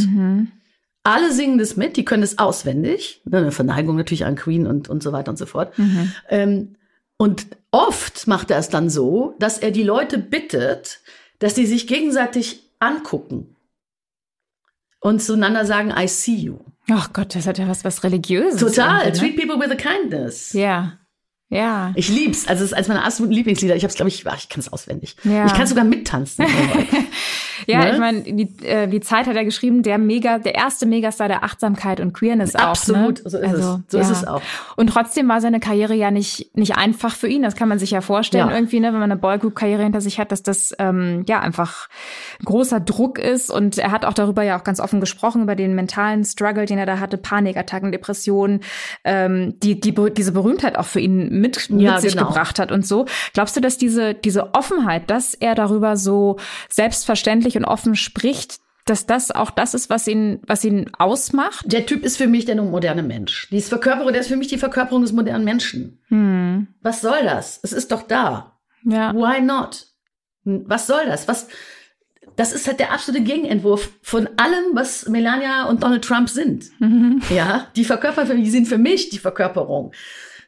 Alle 1.03 1.33
singen 1.33 1.59
das 1.59 1.77
mit, 1.77 1.97
die 1.97 2.05
können 2.05 2.21
das 2.21 2.39
auswendig. 2.39 3.23
Ne, 3.25 3.39
Eine 3.39 3.53
Verneigung 3.53 3.97
natürlich 3.97 4.27
an 4.27 4.37
Queen 4.37 4.67
und, 4.67 4.89
und 4.89 5.03
so 5.03 5.13
weiter 5.13 5.31
und 5.31 5.39
so 5.39 5.47
fort. 5.47 5.73
Ähm, 6.29 6.77
und 7.21 7.49
oft 7.71 8.29
macht 8.29 8.51
er 8.51 8.57
es 8.57 8.71
dann 8.71 8.89
so, 8.89 9.35
dass 9.39 9.59
er 9.59 9.73
die 9.73 9.83
Leute 9.83 10.17
bittet, 10.17 11.01
dass 11.39 11.55
sie 11.55 11.67
sich 11.67 11.87
gegenseitig 11.87 12.63
angucken 12.79 13.57
und 15.01 15.21
zueinander 15.21 15.67
sagen, 15.67 15.93
I 15.95 16.09
see 16.09 16.37
you. 16.37 16.61
Ach 16.91 17.13
Gott, 17.13 17.35
das 17.35 17.47
hat 17.47 17.59
ja 17.59 17.69
was, 17.69 17.85
was 17.85 18.05
Religiöses. 18.05 18.59
Total. 18.59 19.03
irgendwie, 19.05 19.35
Treat 19.35 19.37
people 19.37 19.61
with 19.61 19.71
a 19.71 19.75
kindness. 19.75 20.55
Ne? 20.55 20.63
Ja. 20.63 20.99
Ja. 21.51 21.93
Ich 21.95 22.09
lieb's. 22.09 22.49
Also 22.49 22.65
es 22.65 22.71
ist 22.71 22.75
eines 22.75 22.89
meiner 22.89 23.05
absoluten 23.05 23.35
Lieblingslieder. 23.35 23.77
Ich 23.77 23.83
habe 23.83 23.91
es, 23.91 23.97
glaube 23.97 24.09
ich, 24.09 24.27
ach, 24.27 24.39
ich 24.39 24.49
kann 24.49 24.61
es 24.61 24.73
auswendig. 24.73 25.17
Ja. 25.23 25.45
Ich 25.45 25.53
kann 25.53 25.67
sogar 25.67 25.85
mittanzen. 25.85 26.47
Ja, 27.67 27.81
Ne? 27.81 27.93
ich 27.93 27.99
meine, 27.99 28.21
die, 28.23 28.49
äh, 28.65 28.87
die 28.89 29.01
Zeit 29.01 29.27
hat 29.27 29.37
er 29.37 29.45
geschrieben, 29.45 29.83
der 29.83 29.99
Mega, 29.99 30.39
der 30.39 30.55
erste 30.55 30.87
Megastar 30.87 31.29
der 31.29 31.45
Achtsamkeit 31.45 32.01
und 32.01 32.13
Queerness 32.13 32.55
Absolut, 32.55 33.21
auch. 33.21 33.25
Ne? 33.25 33.31
so 33.31 33.39
ist 33.39 33.53
es. 33.53 33.79
So 33.89 33.99
ist 33.99 34.11
es 34.11 34.27
auch. 34.27 34.43
Und 34.77 34.89
trotzdem 34.89 35.29
war 35.29 35.41
seine 35.41 35.61
Karriere 35.61 35.95
ja 35.95 36.11
nicht, 36.11 36.57
nicht 36.57 36.77
einfach 36.77 37.15
für 37.15 37.29
ihn. 37.29 37.43
Das 37.43 37.57
kann 37.57 37.69
man 37.69 37.79
sich 37.79 37.91
ja 37.91 38.01
vorstellen, 38.01 38.49
Ja. 38.49 38.55
irgendwie, 38.55 38.81
ne, 38.81 38.89
wenn 38.93 39.01
man 39.01 39.11
eine 39.11 39.17
Boygroup-Karriere 39.21 39.83
hinter 39.83 40.01
sich 40.01 40.19
hat, 40.19 40.33
dass 40.33 40.43
das 40.43 40.75
ähm, 40.79 41.25
ja 41.29 41.41
einfach 41.41 41.89
großer 42.45 42.81
Druck 42.81 43.19
ist. 43.19 43.51
Und 43.51 43.79
er 43.79 43.91
hat 43.91 44.05
auch 44.05 44.15
darüber 44.15 44.43
ja 44.43 44.59
auch 44.59 44.65
ganz 44.65 44.81
offen 44.81 45.01
gesprochen, 45.01 45.43
über 45.43 45.57
den 45.57 45.75
mentalen 45.75 46.25
Struggle, 46.25 46.67
den 46.67 46.79
er 46.79 46.87
da 46.87 46.99
hatte, 47.01 47.17
Panikattacken, 47.19 47.93
Depressionen, 47.93 48.61
ähm, 49.05 49.59
die, 49.61 49.81
die 49.81 49.95
diese 50.17 50.33
Berühmtheit 50.33 50.79
auch 50.79 50.87
für 50.87 51.01
ihn 51.01 51.41
mit, 51.41 51.69
Ja, 51.71 51.93
mit 51.93 52.01
sich 52.01 52.15
genau. 52.15 52.29
gebracht 52.29 52.59
hat 52.59 52.73
und 52.73 52.87
so. 52.87 53.07
Glaubst 53.35 53.57
du, 53.57 53.61
dass 53.61 53.77
diese, 53.79 54.15
diese 54.15 54.55
Offenheit, 54.55 55.11
dass 55.11 55.35
er 55.35 55.55
darüber 55.55 55.97
so 55.97 56.37
selbstverständlich 56.69 57.50
und 57.57 57.65
offen 57.65 57.95
spricht, 57.95 58.59
dass 58.87 59.07
das 59.07 59.31
auch 59.31 59.51
das 59.51 59.75
ist, 59.75 59.91
was 59.91 60.09
ihn, 60.09 60.41
was 60.47 60.65
ihn 60.65 60.91
ausmacht? 60.99 61.65
Der 61.71 61.87
Typ 61.87 62.05
ist 62.05 62.17
für 62.17 62.27
mich 62.27 62.45
der 62.45 62.61
moderne 62.61 63.03
Mensch. 63.03 63.49
Die 63.51 63.61
Verkörperung, 63.61 64.13
der 64.13 64.23
ist 64.23 64.29
für 64.29 64.37
mich 64.37 64.49
die 64.49 64.59
Verkörperung 64.59 65.03
des 65.03 65.13
modernen 65.13 65.45
Menschen. 65.45 66.01
Hm. 66.09 66.69
Was 66.83 67.01
soll 67.01 67.23
das? 67.23 67.61
Es 67.63 67.73
ist 67.73 67.93
doch 67.93 68.03
da. 68.03 68.59
Ja. 68.85 69.15
Why 69.15 69.41
not? 69.43 69.87
Hm, 70.45 70.65
Was 70.67 70.87
soll 70.87 71.05
das? 71.07 71.29
Was? 71.29 71.49
Das 72.37 72.53
ist 72.53 72.67
halt 72.67 72.81
der 72.81 72.93
absolute 72.93 73.23
Gegenentwurf 73.23 73.91
von 74.03 74.29
allem, 74.39 74.75
was 74.75 75.07
Melania 75.09 75.65
und 75.65 75.83
Donald 75.83 76.05
Trump 76.05 76.31
sind. 76.31 76.71
Mhm. 76.81 77.21
Ja, 77.29 77.67
die 77.77 77.85
verkörpern 77.85 78.27
für 78.27 78.35
mich, 78.35 78.45
die 78.45 78.51
sind 78.51 78.67
für 78.67 78.79
mich 78.79 79.11
die 79.11 79.19
Verkörperung 79.19 79.93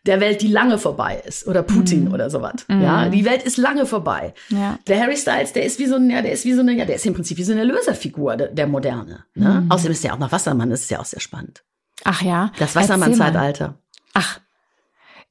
der 0.07 0.21
Welt, 0.21 0.43
die 0.43 0.49
lange 0.49 0.79
vorbei 0.79 1.23
ist. 1.25 1.47
Oder 1.47 1.63
Putin 1.63 2.13
oder 2.13 2.29
sowas. 2.29 2.65
Ja, 2.69 3.09
die 3.09 3.25
Welt 3.25 3.43
ist 3.43 3.57
lange 3.57 3.87
vorbei. 3.87 4.35
Mhm. 4.51 4.57
Ja. 4.59 4.79
Der 4.87 5.01
Harry 5.01 5.17
Styles, 5.17 5.53
der 5.53 5.65
ist 5.65 5.79
wie 5.79 5.87
so 5.87 5.97
ein, 5.97 6.11
ja, 6.11 6.23
der 6.23 6.33
ist 6.33 6.45
wie 6.45 6.53
so 6.53 6.61
eine, 6.61 6.73
ja, 6.73 6.85
der 6.85 6.97
ist 6.97 7.07
im 7.07 7.15
Prinzip 7.15 7.39
wie 7.39 7.45
so 7.45 7.53
eine 7.53 7.65
Löserfigur, 7.65 8.37
der, 8.37 8.49
der 8.49 8.67
Moderne. 8.67 9.25
Ne? 9.35 9.63
Mhm. 9.63 9.71
Außerdem 9.71 9.93
ist 9.93 10.05
er 10.05 10.15
auch 10.15 10.19
noch 10.19 10.33
Wassermann, 10.33 10.71
das 10.71 10.83
ist 10.83 10.91
ja 10.91 11.01
auch 11.01 11.05
sehr 11.05 11.21
spannend. 11.21 11.63
Ach 12.05 12.23
ja. 12.23 12.53
Das. 12.59 12.75
Wassermann-Zeitalter. 12.75 13.75
Ach. 14.15 14.41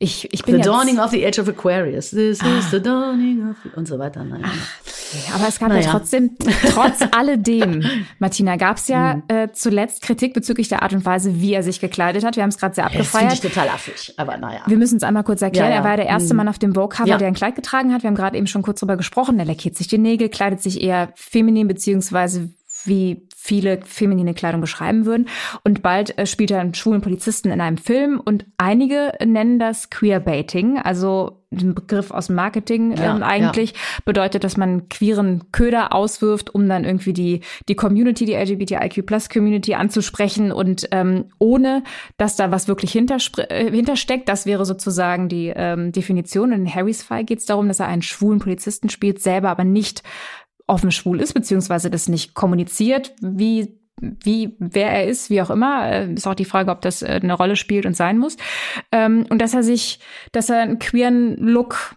Ich, 0.03 0.27
ich 0.33 0.43
bin 0.43 0.55
The 0.55 0.61
dawning 0.61 0.97
of 0.99 1.11
the 1.11 1.23
age 1.23 1.37
of 1.37 1.47
Aquarius. 1.47 2.09
This 2.09 2.39
Ah. 2.41 2.57
is 2.57 2.71
the 2.71 2.81
dawning 2.81 3.51
of 3.51 3.55
the, 3.63 3.69
und 3.77 3.87
so 3.87 3.99
weiter. 3.99 4.23
Nein. 4.23 4.43
aber 5.35 5.47
es 5.47 5.59
gab 5.59 5.69
ja 5.69 5.75
Naja. 5.75 5.91
trotzdem, 5.91 6.31
trotz 6.73 7.01
alledem, 7.11 7.83
Martina, 8.17 8.55
gab 8.55 8.77
es 8.77 8.87
ja 8.87 9.15
Mhm. 9.17 9.23
äh, 9.27 9.47
zuletzt 9.53 10.01
Kritik 10.01 10.33
bezüglich 10.33 10.69
der 10.69 10.81
Art 10.81 10.93
und 10.93 11.05
Weise, 11.05 11.39
wie 11.39 11.53
er 11.53 11.61
sich 11.61 11.79
gekleidet 11.79 12.23
hat. 12.23 12.35
Wir 12.35 12.41
haben 12.43 12.49
es 12.49 12.57
gerade 12.57 12.73
sehr 12.73 12.85
Das 12.85 12.93
finde 12.93 13.05
abgefeiert. 13.07 13.33
ich 13.33 13.41
total 13.41 13.69
affig, 13.69 14.13
aber 14.17 14.37
naja. 14.37 14.61
Wir 14.65 14.77
müssen 14.77 14.97
es 14.97 15.03
einmal 15.03 15.23
kurz 15.23 15.41
erklären. 15.43 15.67
Ja, 15.69 15.75
ja. 15.75 15.81
Er 15.81 15.83
war 15.83 15.97
der 15.97 16.07
erste 16.07 16.33
Mhm. 16.33 16.37
Mann 16.37 16.47
auf 16.47 16.57
dem 16.57 16.73
Vogue-Cover, 16.73 17.07
Ja. 17.09 17.17
der 17.19 17.27
ein 17.27 17.35
Kleid 17.35 17.55
getragen 17.55 17.93
hat. 17.93 18.01
Wir 18.01 18.07
haben 18.07 18.15
gerade 18.15 18.37
eben 18.37 18.47
schon 18.47 18.63
kurz 18.63 18.79
drüber 18.79 18.97
gesprochen. 18.97 19.37
Er 19.37 19.45
lackiert 19.45 19.75
sich 19.75 19.87
die 19.87 19.99
Nägel, 19.99 20.29
kleidet 20.29 20.63
sich 20.63 20.81
eher 20.81 21.09
feminin, 21.15 21.67
beziehungsweise 21.67 22.49
wie 22.85 23.27
viele 23.35 23.79
feminine 23.85 24.33
Kleidung 24.33 24.61
beschreiben 24.61 25.05
würden. 25.05 25.27
Und 25.63 25.81
bald 25.81 26.17
äh, 26.17 26.25
spielt 26.27 26.51
er 26.51 26.59
einen 26.59 26.75
schwulen 26.75 27.01
Polizisten 27.01 27.49
in 27.49 27.59
einem 27.59 27.77
Film. 27.77 28.19
Und 28.23 28.45
einige 28.57 29.13
nennen 29.25 29.57
das 29.57 29.89
Queerbaiting, 29.89 30.77
also 30.77 31.41
den 31.49 31.75
Begriff 31.75 32.11
aus 32.11 32.27
dem 32.27 32.35
Marketing 32.35 32.95
Ja, 32.95 33.15
ähm, 33.15 33.23
eigentlich. 33.23 33.73
Bedeutet, 34.05 34.43
dass 34.43 34.57
man 34.57 34.87
queeren 34.89 35.51
Köder 35.51 35.93
auswirft, 35.93 36.55
um 36.55 36.69
dann 36.69 36.85
irgendwie 36.85 37.13
die, 37.13 37.41
die 37.67 37.75
Community, 37.75 38.25
die 38.25 38.35
LGBTIQ-Plus-Community 38.35 39.73
anzusprechen 39.73 40.51
und 40.51 40.87
ähm, 40.91 41.25
ohne, 41.39 41.83
dass 42.17 42.37
da 42.37 42.51
was 42.51 42.67
wirklich 42.67 42.95
äh, 42.95 43.71
hintersteckt. 43.71 44.29
Das 44.29 44.45
wäre 44.45 44.65
sozusagen 44.65 45.27
die 45.27 45.51
ähm, 45.53 45.91
Definition. 45.91 46.53
Und 46.53 46.61
in 46.61 46.73
Harrys 46.73 47.03
Fall 47.03 47.25
geht 47.25 47.39
es 47.39 47.45
darum, 47.45 47.67
dass 47.67 47.81
er 47.81 47.87
einen 47.87 48.01
schwulen 48.01 48.39
Polizisten 48.39 48.89
spielt, 48.89 49.19
selber 49.21 49.49
aber 49.49 49.63
nicht 49.63 50.03
offen 50.71 50.91
schwul 50.91 51.19
ist, 51.19 51.33
beziehungsweise 51.33 51.91
das 51.91 52.07
nicht 52.07 52.33
kommuniziert, 52.33 53.13
wie 53.21 53.77
wie 54.01 54.55
wer 54.57 54.89
er 54.89 55.05
ist, 55.07 55.29
wie 55.29 55.41
auch 55.43 55.51
immer, 55.51 55.85
äh, 55.87 56.11
ist 56.13 56.25
auch 56.25 56.33
die 56.33 56.45
Frage, 56.45 56.71
ob 56.71 56.81
das 56.81 57.03
äh, 57.03 57.19
eine 57.21 57.33
Rolle 57.33 57.55
spielt 57.55 57.85
und 57.85 57.95
sein 57.95 58.17
muss. 58.17 58.35
Ähm, 58.91 59.27
und 59.29 59.39
dass 59.39 59.53
er 59.53 59.61
sich, 59.61 59.99
dass 60.31 60.49
er 60.49 60.61
einen 60.61 60.79
queeren 60.79 61.35
Look 61.37 61.95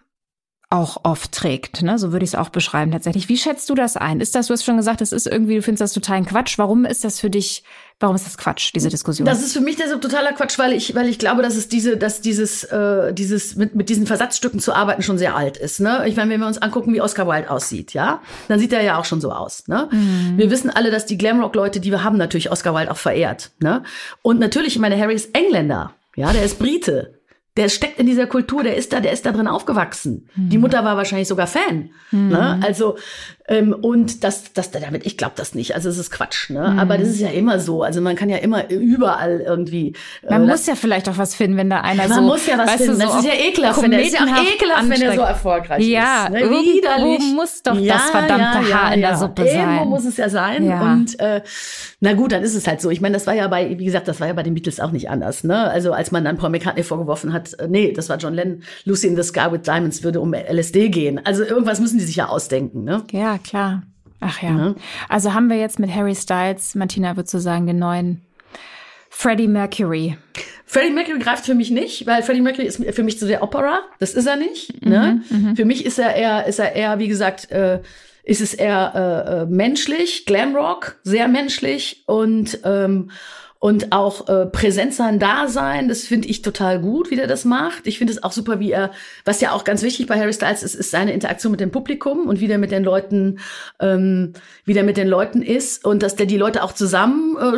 auch 0.75 0.99
oft 1.05 1.31
trägt. 1.31 1.83
Ne? 1.83 1.99
So 2.01 2.11
würde 2.11 2.25
ich 2.25 2.31
es 2.31 2.35
auch 2.35 2.49
beschreiben 2.49 2.91
tatsächlich. 2.91 3.29
Wie 3.29 3.37
schätzt 3.37 3.71
du 3.71 3.77
das 3.77 3.97
ein? 3.97 4.21
Ist 4.21 4.35
das, 4.35 4.49
du 4.49 4.55
hast 4.55 4.65
schon 4.65 4.77
gesagt, 4.77 5.01
es 5.01 5.13
ist 5.13 5.29
irgendwie, 5.29 5.55
du 5.55 5.63
findest 5.63 5.83
das 5.83 5.93
totalen 5.93 6.27
Quatsch. 6.27 6.59
Warum 6.59 6.85
ist 6.85 7.05
das 7.05 7.21
für 7.21 7.31
dich, 7.31 7.63
warum 8.01 8.17
ist 8.17 8.27
das 8.27 8.37
Quatsch, 8.37 8.73
diese 8.75 8.89
Diskussion? 8.89 9.25
Das 9.25 9.41
ist 9.41 9.53
für 9.53 9.61
mich 9.61 9.77
so 9.77 9.99
totaler 9.99 10.33
Quatsch, 10.33 10.59
weil 10.59 10.73
ich, 10.73 10.97
weil 10.97 11.09
ich 11.09 11.21
glaube, 11.21 11.43
dass 11.43 11.55
es 11.55 11.69
diese, 11.69 11.97
dass 11.97 12.23
dieses, 12.23 12.65
äh, 12.65 13.15
dieses 13.15 13.55
mit, 13.55 13.77
mit 13.77 13.89
diesen 13.89 14.05
Versatzstücken 14.05 14.59
zu 14.59 14.73
arbeiten 14.73 15.03
schon 15.03 15.17
sehr 15.17 15.37
alt 15.37 15.57
ist. 15.57 15.79
Ne? 15.79 16.03
Ich 16.09 16.17
meine, 16.17 16.33
wenn 16.33 16.41
wir 16.41 16.49
uns 16.49 16.59
angucken, 16.59 16.93
wie 16.93 17.01
Oscar 17.01 17.29
Wilde 17.29 17.51
aussieht, 17.51 17.95
ja, 17.95 18.21
dann 18.49 18.59
sieht 18.59 18.73
er 18.73 18.83
ja 18.83 18.99
auch 18.99 19.05
schon 19.05 19.21
so 19.21 19.31
aus. 19.31 19.69
Ne? 19.69 19.89
Mhm. 19.93 20.39
Wir 20.39 20.51
wissen 20.51 20.71
alle, 20.71 20.91
dass 20.91 21.07
die 21.07 21.17
Glamrock-Leute, 21.17 21.79
die 21.79 21.93
wir 21.93 22.03
haben, 22.03 22.17
natürlich 22.17 22.51
Oscar 22.51 22.75
Wilde 22.75 22.91
auch 22.91 22.97
verehrt. 22.97 23.53
Ne? 23.61 23.85
Und 24.23 24.41
natürlich, 24.41 24.75
ich 24.75 24.81
meine, 24.81 24.99
Harry 24.99 25.15
ist 25.15 25.37
Engländer, 25.37 25.93
ja, 26.17 26.33
der 26.33 26.43
ist 26.43 26.59
Brite. 26.59 27.15
Der 27.57 27.69
steckt 27.69 28.01
in 28.01 28.07
dieser 28.07 28.27
Kultur, 28.27 28.65
der 28.65 28.77
ist 28.77 28.93
da, 28.93 29.01
der 29.01 29.13
ist 29.13 29.25
da 29.25 29.31
drin 29.33 29.47
aufgewachsen. 29.47 30.29
Die 30.35 30.59
Mutter 30.59 30.85
war 30.85 30.97
wahrscheinlich 30.97 31.29
sogar 31.29 31.47
Fan. 31.47 31.91
Ne? 32.11 32.61
Also 32.63 32.97
ähm, 33.47 33.75
und 33.75 34.25
das, 34.25 34.53
das 34.55 34.71
damit, 34.71 35.05
ich 35.05 35.19
glaube 35.19 35.35
das 35.37 35.55
nicht. 35.55 35.75
Also 35.75 35.89
es 35.91 35.99
ist 35.99 36.11
Quatsch. 36.11 36.49
Ne? 36.51 36.63
Aber 36.79 36.97
das 36.97 37.09
ist 37.09 37.21
ja 37.21 37.29
immer 37.29 37.61
so. 37.61 37.83
Also 37.83 38.01
man 38.01 38.17
kann 38.17 38.29
ja 38.31 38.39
immer 38.39 38.71
überall 38.71 39.41
irgendwie. 39.41 39.89
äh, 40.23 40.31
Man 40.31 40.47
muss 40.47 40.67
ja 40.67 40.75
vielleicht 40.75 41.09
auch 41.11 41.19
was 41.19 41.35
finden, 41.35 41.57
wenn 41.59 41.69
da 41.69 41.81
einer 41.83 42.09
man 42.09 42.19
so. 42.21 42.23
muss 42.23 42.47
ja 42.47 42.57
was 42.57 42.73
finden. 42.77 42.95
so 42.95 43.01
das 43.07 43.17
ist 43.19 43.25
ja 43.27 43.35
ekelhaft, 43.35 43.83
wenn 43.83 43.91
der, 43.91 44.03
ist 44.03 44.15
ja 44.15 44.21
auch 44.21 44.43
ekelhaft, 44.55 44.89
wenn 44.89 45.03
er 45.03 45.15
so 45.15 45.21
erfolgreich 45.21 45.85
Ja, 45.87 46.25
ist. 46.25 46.31
Ne? 46.33 46.41
irgendwo 46.41 46.63
Widerlich. 46.63 47.35
muss 47.35 47.63
doch 47.63 47.77
das 47.77 48.11
verdammte 48.11 48.75
Haar 48.75 48.95
in 48.95 49.01
der 49.03 49.17
Suppe 49.17 49.43
Irgendwo 49.45 49.79
sein. 49.79 49.89
muss 49.89 50.05
es 50.07 50.17
ja 50.17 50.29
sein. 50.31 50.65
Ja. 50.65 50.81
Und 50.93 51.21
äh, 51.21 51.43
na 52.01 52.15
gut, 52.15 52.33
dann 52.33 52.43
ist 52.43 52.55
es 52.55 52.67
halt 52.67 52.81
so. 52.81 52.89
Ich 52.91 53.01
meine, 53.01 53.13
das 53.15 53.27
war 53.27 53.35
ja 53.35 53.47
bei, 53.49 53.79
wie 53.79 53.85
gesagt, 53.85 54.09
das 54.09 54.21
war 54.21 54.27
ja 54.27 54.33
bei 54.33 54.43
den 54.43 54.55
Beatles 54.55 54.81
auch 54.81 54.91
nicht 54.91 55.11
anders. 55.11 55.45
Ne? 55.45 55.59
Also 55.71 55.93
als 55.93 56.11
man 56.13 56.25
dann 56.25 56.37
Paul 56.39 56.51
McCartney 56.51 56.83
vorgeworfen 56.83 57.33
hat, 57.33 57.53
äh, 57.59 57.69
nee, 57.69 57.93
das 57.93 58.09
war 58.09 58.17
John 58.17 58.33
Lennon, 58.35 58.63
Lucy 58.85 59.07
in 59.09 59.17
the 59.17 59.23
Sky 59.23 59.51
with 59.51 59.63
Diamonds 59.63 60.03
würde 60.03 60.21
um 60.21 60.33
LSD 60.35 60.89
gehen. 60.89 61.21
Also 61.25 61.45
irgendwas 61.45 61.81
müssen 61.81 61.99
die 61.99 62.05
sich 62.05 62.17
ja 62.17 62.29
ausdenken. 62.29 62.85
Ne? 62.85 63.05
Ja, 63.13 63.34
klar. 63.39 63.83
Ach 64.21 64.41
ja. 64.43 64.57
Ja. 64.57 64.75
Also 65.09 65.35
haben 65.35 65.49
wir 65.49 65.59
jetzt 65.59 65.79
mit 65.79 65.95
Harry 65.95 66.15
Styles, 66.15 66.75
Martina 66.75 67.17
würde 67.17 67.29
so 67.29 67.39
sagen, 67.39 67.67
den 67.67 67.79
neuen 67.79 68.23
Freddie 69.11 69.49
Mercury. 69.49 70.17
Freddie 70.67 70.93
Mercury 70.93 71.19
greift 71.19 71.45
für 71.45 71.55
mich 71.55 71.71
nicht, 71.71 72.07
weil 72.07 72.23
Freddie 72.23 72.41
Mercury 72.41 72.67
ist 72.67 72.83
für 72.95 73.03
mich 73.03 73.19
zu 73.19 73.27
der 73.27 73.43
Opera. 73.43 73.81
Das 74.01 74.15
ist 74.15 74.27
er 74.27 74.37
nicht. 74.37 74.85
ne? 74.85 75.23
Für 75.55 75.65
mich 75.65 75.85
ist 75.85 75.99
er 75.99 76.15
eher, 76.15 76.47
ist 76.47 76.59
er 76.59 76.75
eher, 76.75 76.99
wie 76.99 77.09
gesagt, 77.09 77.51
äh, 77.51 77.81
ist 78.25 78.41
es 78.41 78.55
eher 78.55 78.93
äh, 78.95 79.43
äh, 79.43 79.47
menschlich, 79.47 80.27
Glamrock, 80.27 80.97
sehr 81.03 81.29
menschlich 81.29 82.03
und 82.07 82.59
ähm, 82.65 83.11
und 83.65 83.93
auch 83.93 84.29
äh, 84.29 84.45
präsent 84.45 84.93
sein, 84.93 85.19
da 85.19 85.49
sein. 85.49 85.89
Das 85.89 86.03
finde 86.03 86.29
ich 86.29 86.43
total 86.43 86.79
gut, 86.79 87.11
wie 87.11 87.17
der 87.17 87.27
das 87.27 87.47
macht. 87.47 87.87
Ich 87.87 87.97
finde 87.97 88.13
es 88.13 88.23
auch 88.23 88.33
super, 88.33 88.61
wie 88.61 88.73
er, 88.73 88.91
was 89.25 89.41
ja 89.41 89.53
auch 89.53 89.65
ganz 89.65 89.83
wichtig 89.83 90.07
bei 90.07 90.21
Harry 90.21 90.35
Styles 90.35 90.63
ist, 90.63 90.75
ist 90.75 90.91
seine 90.91 91.15
Interaktion 91.15 91.51
mit 91.51 91.61
dem 91.61 91.71
Publikum 91.71 92.29
und 92.29 92.41
wie 92.41 92.47
der 92.47 92.59
mit 92.59 92.73
den 92.73 92.85
Leuten, 92.85 93.39
ähm, 93.81 94.35
wie 94.67 94.75
der 94.75 94.83
mit 94.83 94.99
den 94.99 95.09
Leuten 95.09 95.41
ist 95.41 95.83
und 95.83 96.03
dass 96.03 96.15
der 96.15 96.27
die 96.27 96.37
Leute 96.37 96.63
auch 96.63 96.73
zusammen 96.73 97.39
äh, 97.41 97.57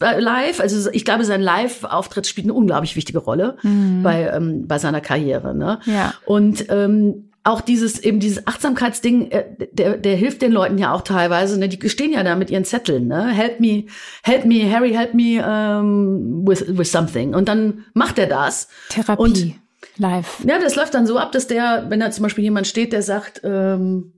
bei 0.00 0.18
live. 0.18 0.58
Also 0.58 0.90
ich 0.90 1.04
glaube, 1.04 1.24
sein 1.24 1.40
Live-Auftritt 1.40 2.26
spielt 2.26 2.46
eine 2.46 2.54
unglaublich 2.54 2.96
wichtige 2.96 3.20
Rolle 3.20 3.58
bei 3.62 4.32
ähm, 4.34 4.66
bei 4.66 4.80
seiner 4.80 5.00
Karriere. 5.00 5.54
Ne? 5.54 5.78
Ja. 5.86 6.14
Und 6.26 6.66
ähm, 6.68 7.27
auch 7.48 7.60
dieses 7.60 7.98
eben 7.98 8.20
dieses 8.20 8.46
Achtsamkeitsding, 8.46 9.30
äh, 9.30 9.44
der, 9.72 9.96
der 9.96 10.16
hilft 10.16 10.42
den 10.42 10.52
Leuten 10.52 10.78
ja 10.78 10.92
auch 10.92 11.02
teilweise. 11.02 11.58
Ne? 11.58 11.68
Die 11.68 11.88
stehen 11.88 12.12
ja 12.12 12.22
da 12.22 12.36
mit 12.36 12.50
ihren 12.50 12.64
Zetteln. 12.64 13.08
Ne? 13.08 13.28
Help 13.28 13.60
me, 13.60 13.84
help 14.22 14.44
me, 14.44 14.70
Harry, 14.70 14.92
help 14.92 15.14
me 15.14 15.42
um, 15.42 16.46
with 16.46 16.64
with 16.68 16.90
something. 16.92 17.34
Und 17.34 17.48
dann 17.48 17.84
macht 17.94 18.18
er 18.18 18.26
das. 18.26 18.68
Therapie. 18.90 19.22
Und 19.22 19.54
live. 19.96 20.44
ja, 20.46 20.58
das 20.58 20.76
läuft 20.76 20.94
dann 20.94 21.06
so 21.06 21.18
ab, 21.18 21.32
dass 21.32 21.46
der, 21.46 21.86
wenn 21.88 22.00
da 22.00 22.10
zum 22.10 22.22
Beispiel 22.22 22.44
jemand 22.44 22.66
steht, 22.66 22.92
der 22.92 23.02
sagt, 23.02 23.40
ähm, 23.44 24.12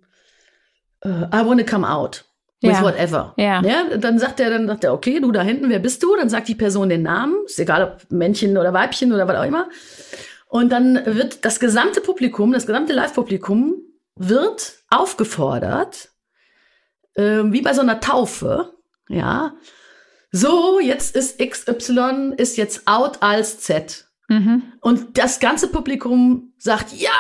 äh, 1.03 1.09
I 1.09 1.47
want 1.47 1.61
to 1.61 1.67
come 1.67 1.89
out. 1.89 2.25
With 2.63 2.73
Ja. 2.73 2.83
whatever. 2.83 3.33
Ja. 3.39 3.63
Dann 3.97 4.19
sagt 4.19 4.39
er, 4.39 4.51
dann 4.51 4.67
sagt 4.67 4.85
er, 4.85 4.93
okay, 4.93 5.19
du 5.21 5.33
da 5.33 5.41
hinten, 5.41 5.71
wer 5.71 5.79
bist 5.79 6.03
du? 6.03 6.15
Dann 6.17 6.29
sagt 6.29 6.47
die 6.47 6.55
Person 6.55 6.91
den 6.91 7.03
Namen, 7.03 7.35
ist 7.47 7.59
egal 7.59 7.83
ob 7.85 8.11
Männchen 8.11 8.59
oder 8.59 8.75
Weibchen 8.75 9.13
oder 9.15 9.27
was 9.27 9.37
auch 9.39 9.45
immer. 9.45 9.71
Und 10.51 10.71
dann 10.71 11.01
wird 11.07 11.45
das 11.45 11.61
gesamte 11.61 12.01
Publikum, 12.01 12.53
das 12.53 12.67
gesamte 12.67 12.93
Live-Publikum 12.93 13.77
wird 14.17 14.75
aufgefordert, 14.91 16.11
ähm, 17.17 17.53
wie 17.53 17.63
bei 17.63 17.73
so 17.73 17.81
einer 17.83 18.01
Taufe, 18.01 18.73
ja. 19.09 19.55
So, 20.33 20.81
jetzt 20.81 21.15
ist 21.15 21.39
XY, 21.39 22.35
ist 22.37 22.57
jetzt 22.57 22.87
out 22.87 23.19
als 23.23 23.61
Z. 23.61 24.07
Mhm. 24.29 24.63
Und 24.81 25.19
das 25.19 25.41
ganze 25.41 25.69
Publikum 25.69 26.53
sagt, 26.59 26.93
ja, 26.93 27.11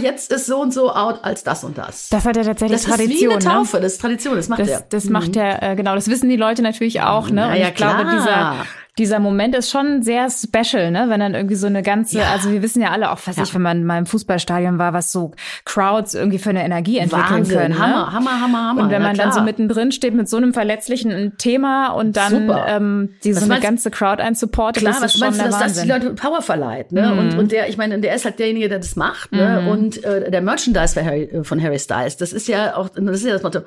jetzt 0.00 0.32
ist 0.32 0.46
so 0.46 0.60
und 0.60 0.72
so 0.72 0.90
out 0.90 1.24
als 1.24 1.44
das 1.44 1.64
und 1.64 1.76
das. 1.78 2.08
Das 2.08 2.24
hat 2.24 2.36
ja 2.36 2.44
tatsächlich 2.44 2.82
Das 2.82 2.86
ist 2.86 2.98
wie 2.98 3.04
Tradition. 3.04 3.32
eine 3.32 3.44
ne? 3.44 3.50
Taufe, 3.50 3.80
das 3.80 3.92
ist 3.92 4.00
Tradition, 4.00 4.36
das 4.36 4.48
macht 4.48 4.60
er. 4.60 4.66
Das, 4.66 4.88
das 4.88 5.04
macht 5.04 5.36
er, 5.36 5.62
äh, 5.62 5.76
genau, 5.76 5.94
das 5.94 6.08
wissen 6.08 6.28
die 6.28 6.36
Leute 6.36 6.62
natürlich 6.62 7.00
auch, 7.02 7.28
ne? 7.28 7.36
Na 7.36 7.52
Und 7.52 7.56
ja, 7.58 7.68
ich 7.68 7.74
glaube, 7.74 8.02
klar. 8.02 8.14
dieser, 8.14 8.66
dieser 8.98 9.20
Moment 9.20 9.54
ist 9.54 9.70
schon 9.70 10.02
sehr 10.02 10.28
special, 10.30 10.90
ne? 10.90 11.06
Wenn 11.08 11.20
dann 11.20 11.34
irgendwie 11.34 11.54
so 11.54 11.66
eine 11.66 11.82
ganze, 11.82 12.18
Ja. 12.18 12.30
also 12.32 12.50
wir 12.50 12.60
wissen 12.62 12.82
ja 12.82 12.90
alle 12.90 13.10
auch, 13.12 13.18
was 13.24 13.38
ich, 13.38 13.54
wenn 13.54 13.62
man 13.62 13.84
mal 13.84 13.98
im 13.98 14.06
Fußballstadion 14.06 14.78
war, 14.78 14.92
was 14.92 15.12
so 15.12 15.32
Crowds 15.64 16.14
irgendwie 16.14 16.38
für 16.38 16.50
eine 16.50 16.64
Energie 16.64 16.98
entwickeln 16.98 17.30
Wahnsinn, 17.30 17.58
können. 17.58 17.74
Ne? 17.74 17.80
Hammer, 17.80 18.12
Hammer, 18.12 18.40
Hammer, 18.40 18.68
Hammer. 18.68 18.82
Und 18.82 18.90
wenn 18.90 19.02
man 19.02 19.16
dann 19.16 19.32
so 19.32 19.40
mittendrin 19.40 19.92
steht 19.92 20.14
mit 20.14 20.28
so 20.28 20.36
einem 20.36 20.52
verletzlichen 20.52 21.36
Thema 21.38 21.88
und 21.92 22.16
dann 22.16 22.30
Super. 22.46 22.66
ähm, 22.68 23.10
die 23.24 23.32
so 23.32 23.36
Was 23.36 23.42
eine 23.44 23.48
meinst- 23.54 23.64
ganze 23.64 23.90
Crowd 23.90 24.22
einen 24.22 24.34
supportet, 24.34 24.82
Klar, 24.82 24.94
das 24.94 25.02
was 25.02 25.14
ist 25.14 25.18
schon 25.20 25.28
meinst 25.28 25.40
du, 25.40 25.44
dass 25.44 25.58
das 25.74 25.82
die. 25.82 25.88
Leute 25.88 26.10
Power 26.14 26.42
verleiht, 26.42 26.92
ne? 26.92 27.12
Und, 27.14 27.38
und 27.38 27.52
der, 27.52 27.68
ich 27.68 27.76
meine, 27.76 27.98
der 28.00 28.14
ist 28.14 28.24
halt 28.24 28.38
derjenige, 28.38 28.68
der 28.68 28.78
das 28.78 28.96
macht, 28.96 29.32
ne? 29.32 29.68
Und 29.70 30.02
äh, 30.04 30.30
der 30.30 30.42
Merchandise 30.42 30.94
für 30.94 31.04
Harry, 31.04 31.22
äh, 31.22 31.44
von 31.44 31.62
Harry 31.62 31.78
Styles, 31.78 32.16
das 32.16 32.32
ist 32.32 32.48
ja 32.48 32.76
auch, 32.76 32.88
das 32.88 33.16
ist 33.16 33.24
ja 33.26 33.32
das 33.32 33.42
Motto. 33.42 33.60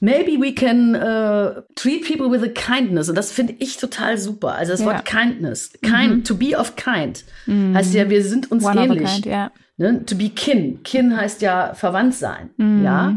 Maybe 0.00 0.38
we 0.40 0.54
can 0.54 0.94
uh, 0.94 1.62
treat 1.74 2.04
people 2.06 2.30
with 2.30 2.42
a 2.42 2.48
kindness. 2.52 3.08
Und 3.08 3.14
das 3.16 3.32
finde 3.32 3.54
ich 3.58 3.78
total 3.78 4.18
super. 4.18 4.54
Also 4.54 4.72
das 4.72 4.80
Ja. 4.80 4.86
Wort 4.86 5.04
kindness. 5.04 5.72
Kind, 5.82 6.26
to 6.26 6.34
be 6.34 6.56
of 6.56 6.76
kind. 6.76 7.24
Heißt 7.48 7.94
ja, 7.94 8.10
wir 8.10 8.22
sind 8.22 8.50
uns 8.50 8.64
One 8.64 8.84
ähnlich. 8.84 9.10
kind, 9.10 9.26
ja. 9.26 9.50
Ne? 9.78 10.04
To 10.04 10.14
be 10.16 10.28
kin. 10.28 10.82
Kin 10.82 11.16
heißt 11.16 11.42
ja 11.42 11.74
verwandt 11.74 12.14
sein. 12.14 12.50
Mhm. 12.56 12.84
Ja. 12.84 13.16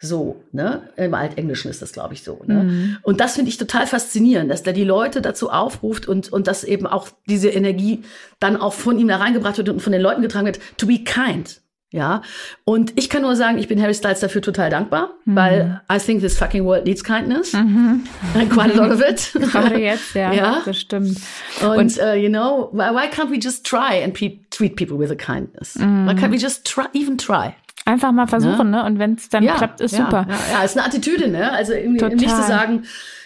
So, 0.00 0.44
ne? 0.52 0.82
Im 0.96 1.12
Altenglischen 1.14 1.70
ist 1.72 1.82
das, 1.82 1.92
glaube 1.92 2.14
ich, 2.14 2.22
so. 2.22 2.40
Ne? 2.46 2.62
Mhm. 2.62 2.96
Und 3.02 3.20
das 3.20 3.34
finde 3.34 3.48
ich 3.50 3.56
total 3.58 3.84
faszinierend, 3.86 4.48
dass 4.48 4.62
der 4.62 4.72
die 4.72 4.84
Leute 4.84 5.20
dazu 5.20 5.50
aufruft 5.50 6.06
und, 6.06 6.32
und 6.32 6.46
dass 6.46 6.62
eben 6.62 6.86
auch 6.86 7.08
diese 7.28 7.48
Energie 7.48 8.02
dann 8.38 8.56
auch 8.56 8.74
von 8.74 8.96
ihm 8.98 9.08
da 9.08 9.16
reingebracht 9.16 9.58
wird 9.58 9.68
und 9.68 9.80
von 9.82 9.92
den 9.92 10.00
Leuten 10.02 10.22
getragen 10.22 10.46
wird, 10.46 10.60
to 10.76 10.86
be 10.86 10.98
kind. 11.02 11.60
Ja. 11.90 12.20
Und 12.64 12.92
ich 12.96 13.08
kann 13.08 13.22
nur 13.22 13.34
sagen, 13.34 13.56
ich 13.58 13.66
bin 13.66 13.80
Harry 13.80 13.94
Styles 13.94 14.20
dafür 14.20 14.42
total 14.42 14.68
dankbar, 14.68 15.10
Mhm. 15.24 15.36
weil 15.36 15.80
I 15.90 15.98
think 15.98 16.20
this 16.20 16.36
fucking 16.36 16.64
world 16.64 16.84
needs 16.84 17.02
kindness. 17.02 17.54
And 17.54 18.04
quite 18.50 18.74
a 18.78 18.86
lot 18.86 18.90
of 18.92 19.00
it. 19.00 19.32
Gerade 19.52 19.78
jetzt, 19.78 20.14
ja, 20.14 20.32
Ja. 20.32 20.62
das 20.64 20.78
stimmt. 20.78 21.16
Und, 21.62 21.98
uh, 21.98 22.12
you 22.14 22.28
know, 22.28 22.68
why, 22.72 22.90
why 22.94 23.06
can't 23.08 23.30
we 23.30 23.38
just 23.38 23.64
try 23.66 24.02
and 24.04 24.12
pe 24.12 24.38
treat 24.50 24.76
people 24.76 24.98
with 24.98 25.10
a 25.10 25.14
kindness? 25.14 25.76
Mhm. 25.76 26.06
Why 26.08 26.12
can't 26.12 26.30
we 26.30 26.36
just 26.36 26.66
try, 26.66 26.84
even 26.92 27.16
try? 27.16 27.54
Einfach 27.86 28.12
mal 28.12 28.26
versuchen, 28.26 28.68
ne? 28.70 28.84
Und 28.84 28.98
wenn 28.98 29.14
es 29.14 29.30
dann 29.30 29.46
klappt, 29.46 29.80
ist 29.80 29.92
ja, 29.96 30.04
super. 30.04 30.26
Ja, 30.28 30.58
ja, 30.58 30.64
ist 30.64 30.76
eine 30.76 30.84
Attitüde, 30.84 31.28
ne? 31.28 31.52
Also 31.52 31.72
irgendwie 31.72 32.04
nicht 32.16 32.36
zu 32.36 32.42
sagen, 32.42 32.82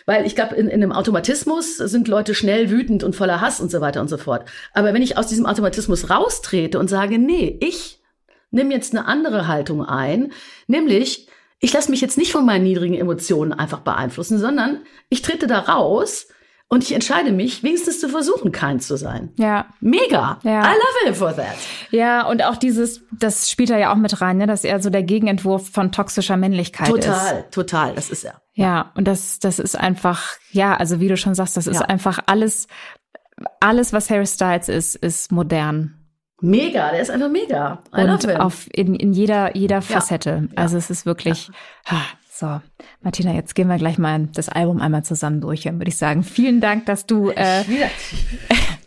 weil 0.07 0.25
ich 0.25 0.37
glaube, 0.37 0.55
in, 0.55 0.69
in 0.69 0.81
einem 0.85 0.93
Automatismus 0.93 1.79
sind 1.79 2.07
Leute 2.07 2.33
schnell 2.37 2.71
wütend 2.71 3.03
und 3.03 3.17
voller 3.17 3.41
Hass 3.41 3.61
und 3.61 3.73
so 3.73 3.81
weiter 3.81 4.01
und 4.01 4.07
so 4.09 4.19
fort. 4.19 4.45
Aber 4.73 4.95
wenn 4.95 5.03
ich 5.03 5.19
aus 5.19 5.27
diesem 5.27 5.47
Automatismus 5.47 6.11
raustrete 6.11 6.79
und 6.79 6.89
sage, 6.89 7.19
nee, 7.19 7.57
ich 7.61 7.99
nehme 8.53 8.73
jetzt 8.73 8.95
eine 8.95 9.07
andere 9.07 9.49
Haltung 9.49 9.85
ein, 9.85 10.33
nämlich 10.67 11.29
ich 11.65 11.73
lasse 11.73 11.91
mich 11.91 12.01
jetzt 12.01 12.19
nicht 12.19 12.33
von 12.33 12.45
meinen 12.45 12.65
niedrigen 12.65 12.95
Emotionen 12.97 13.53
einfach 13.53 13.81
beeinflussen, 13.81 14.39
sondern 14.39 14.81
ich 15.09 15.23
trete 15.23 15.47
da 15.47 15.61
raus 15.61 16.27
und 16.69 16.83
ich 16.83 16.93
entscheide 16.93 17.31
mich, 17.33 17.63
wenigstens 17.63 18.01
zu 18.01 18.09
versuchen, 18.09 18.51
kind 18.51 18.83
zu 18.83 18.97
sein. 18.97 19.31
Ja. 19.39 19.67
Mega. 19.81 20.39
Ja. 20.43 20.63
I 20.63 20.75
love 20.75 21.05
him 21.05 21.15
for 21.15 21.37
that. 21.37 21.55
Ja, 21.91 22.27
und 22.27 22.43
auch 22.43 22.57
dieses, 22.57 23.03
das 23.13 23.49
spielt 23.51 23.71
er 23.71 23.79
ja 23.79 23.93
auch 23.93 23.97
mit 23.97 24.21
rein, 24.21 24.39
ne, 24.39 24.47
dass 24.47 24.65
er 24.65 24.81
so 24.81 24.91
der 24.91 25.03
Gegenentwurf 25.03 25.69
von 25.71 25.93
toxischer 25.93 26.37
Männlichkeit 26.37 26.89
ist. 26.89 27.05
Total, 27.05 27.45
total, 27.51 27.95
das 27.95 28.11
ist 28.11 28.25
er. 28.25 28.41
Ja, 28.55 28.91
und 28.97 29.07
das, 29.07 29.39
das 29.39 29.59
ist 29.59 29.77
einfach, 29.77 30.31
ja, 30.51 30.75
also 30.77 30.99
wie 30.99 31.09
du 31.09 31.17
schon 31.17 31.35
sagst, 31.35 31.57
das 31.57 31.67
ist 31.67 31.81
Ja. 31.81 31.87
einfach 31.87 32.19
alles, 32.27 32.67
alles, 33.61 33.93
was 33.93 34.11
Harry 34.11 34.27
Styles 34.27 34.69
ist, 34.69 34.97
ist 34.97 35.31
modern. 35.31 36.02
Mega, 36.43 36.91
der 36.91 37.01
ist 37.01 37.11
einfach 37.11 37.31
mega. 37.31 37.83
I 37.97 38.03
und 38.03 38.41
auf, 38.41 38.69
in, 38.73 38.95
in 38.97 39.13
jeder, 39.13 39.57
jeder 39.57 39.81
Facette. 39.81 40.49
Also 40.57 40.77
es 40.77 40.91
ist 40.91 41.07
wirklich, 41.07 41.51
ha, 41.87 42.03
so. 42.29 42.61
Martina, 43.01 43.33
jetzt 43.33 43.55
gehen 43.55 43.69
wir 43.69 43.77
gleich 43.77 43.97
mal 43.97 44.29
das 44.35 44.49
Album 44.49 44.81
einmal 44.81 45.05
zusammen 45.05 45.41
durch, 45.41 45.63
dann 45.63 45.79
würde 45.79 45.91
ich 45.91 45.97
sagen. 45.97 46.25
Vielen 46.25 46.61
Dank, 46.61 46.87
dass 46.87 47.07
du, 47.07 47.31
äh, 47.31 47.63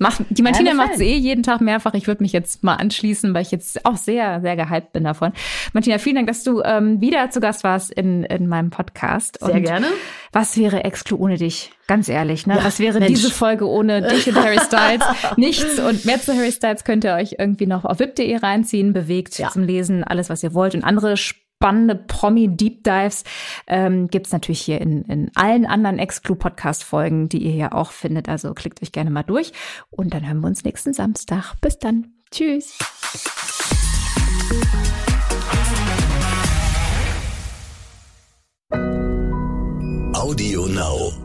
Mach, 0.07 0.19
die 0.29 0.41
Martina 0.41 0.69
Ja, 0.69 0.75
macht 0.75 0.93
es 0.95 0.99
eh 1.01 1.15
jeden 1.15 1.43
Tag 1.43 1.61
mehrfach. 1.61 1.93
Ich 1.95 2.07
würde 2.07 2.21
mich 2.23 2.31
jetzt 2.33 2.63
mal 2.63 2.75
anschließen, 2.75 3.33
weil 3.33 3.41
ich 3.41 3.51
jetzt 3.51 3.85
auch 3.85 3.97
sehr, 3.97 4.41
sehr 4.41 4.55
gehypt 4.55 4.93
bin 4.93 5.03
davon. 5.03 5.31
Martina, 5.73 5.97
vielen 5.97 6.15
Dank, 6.15 6.27
dass 6.27 6.43
du 6.43 6.61
ähm, 6.63 7.01
wieder 7.01 7.29
zu 7.31 7.39
Gast 7.39 7.63
warst 7.63 7.91
in, 7.91 8.23
in 8.23 8.47
meinem 8.47 8.69
Podcast. 8.69 9.39
Sehr 9.41 9.61
gerne. 9.61 9.87
Was 10.31 10.57
wäre 10.57 10.83
Exclu 10.83 11.17
ohne 11.17 11.37
dich? 11.37 11.71
Ganz 11.87 12.09
ehrlich, 12.09 12.47
ne? 12.47 12.55
Ja, 12.57 12.63
was 12.63 12.79
wäre 12.79 12.99
Mensch. 12.99 13.13
diese 13.13 13.29
Folge 13.31 13.67
ohne 13.67 14.01
dich 14.01 14.27
und 14.27 14.35
Harry 14.35 14.59
Styles? 14.59 15.03
Nichts. 15.37 15.79
Und 15.79 16.05
mehr 16.05 16.19
zu 16.19 16.33
Harry 16.35 16.51
Styles 16.51 16.83
könnt 16.83 17.03
ihr 17.03 17.13
euch 17.13 17.35
irgendwie 17.37 17.67
noch 17.67 17.85
auf 17.85 17.99
wip.de 17.99 18.37
reinziehen, 18.37 18.93
bewegt 18.93 19.37
Ja. 19.37 19.49
zum 19.49 19.63
Lesen, 19.63 20.03
alles, 20.03 20.29
was 20.29 20.41
ihr 20.43 20.53
wollt. 20.53 20.73
Und 20.75 20.83
andere 20.83 21.15
spannende 21.55 21.95
Promi-Deep 21.95 22.83
Dives 22.83 23.23
ähm, 23.67 24.07
gibt's 24.07 24.31
natürlich 24.31 24.61
hier 24.61 24.81
in, 24.81 25.03
in 25.03 25.31
allen 25.35 25.65
anderen 25.65 25.99
Exclu-Podcast-Folgen, 25.99 27.29
die 27.29 27.39
ihr 27.39 27.51
hier 27.51 27.73
auch 27.73 27.91
findet. 27.91 28.29
Also 28.29 28.53
klickt 28.53 28.81
euch 28.83 28.91
gerne 28.91 29.09
mal 29.09 29.23
durch. 29.23 29.51
Und 29.89 30.13
dann 30.13 30.25
hören 30.27 30.41
wir 30.41 30.47
uns 30.47 30.63
nächsten 30.63 30.93
Samstag. 30.93 31.55
Bis 31.61 31.79
dann. 31.79 32.13
Tschüss. 32.31 32.77
Audio 40.13 40.67
Now. 40.67 41.24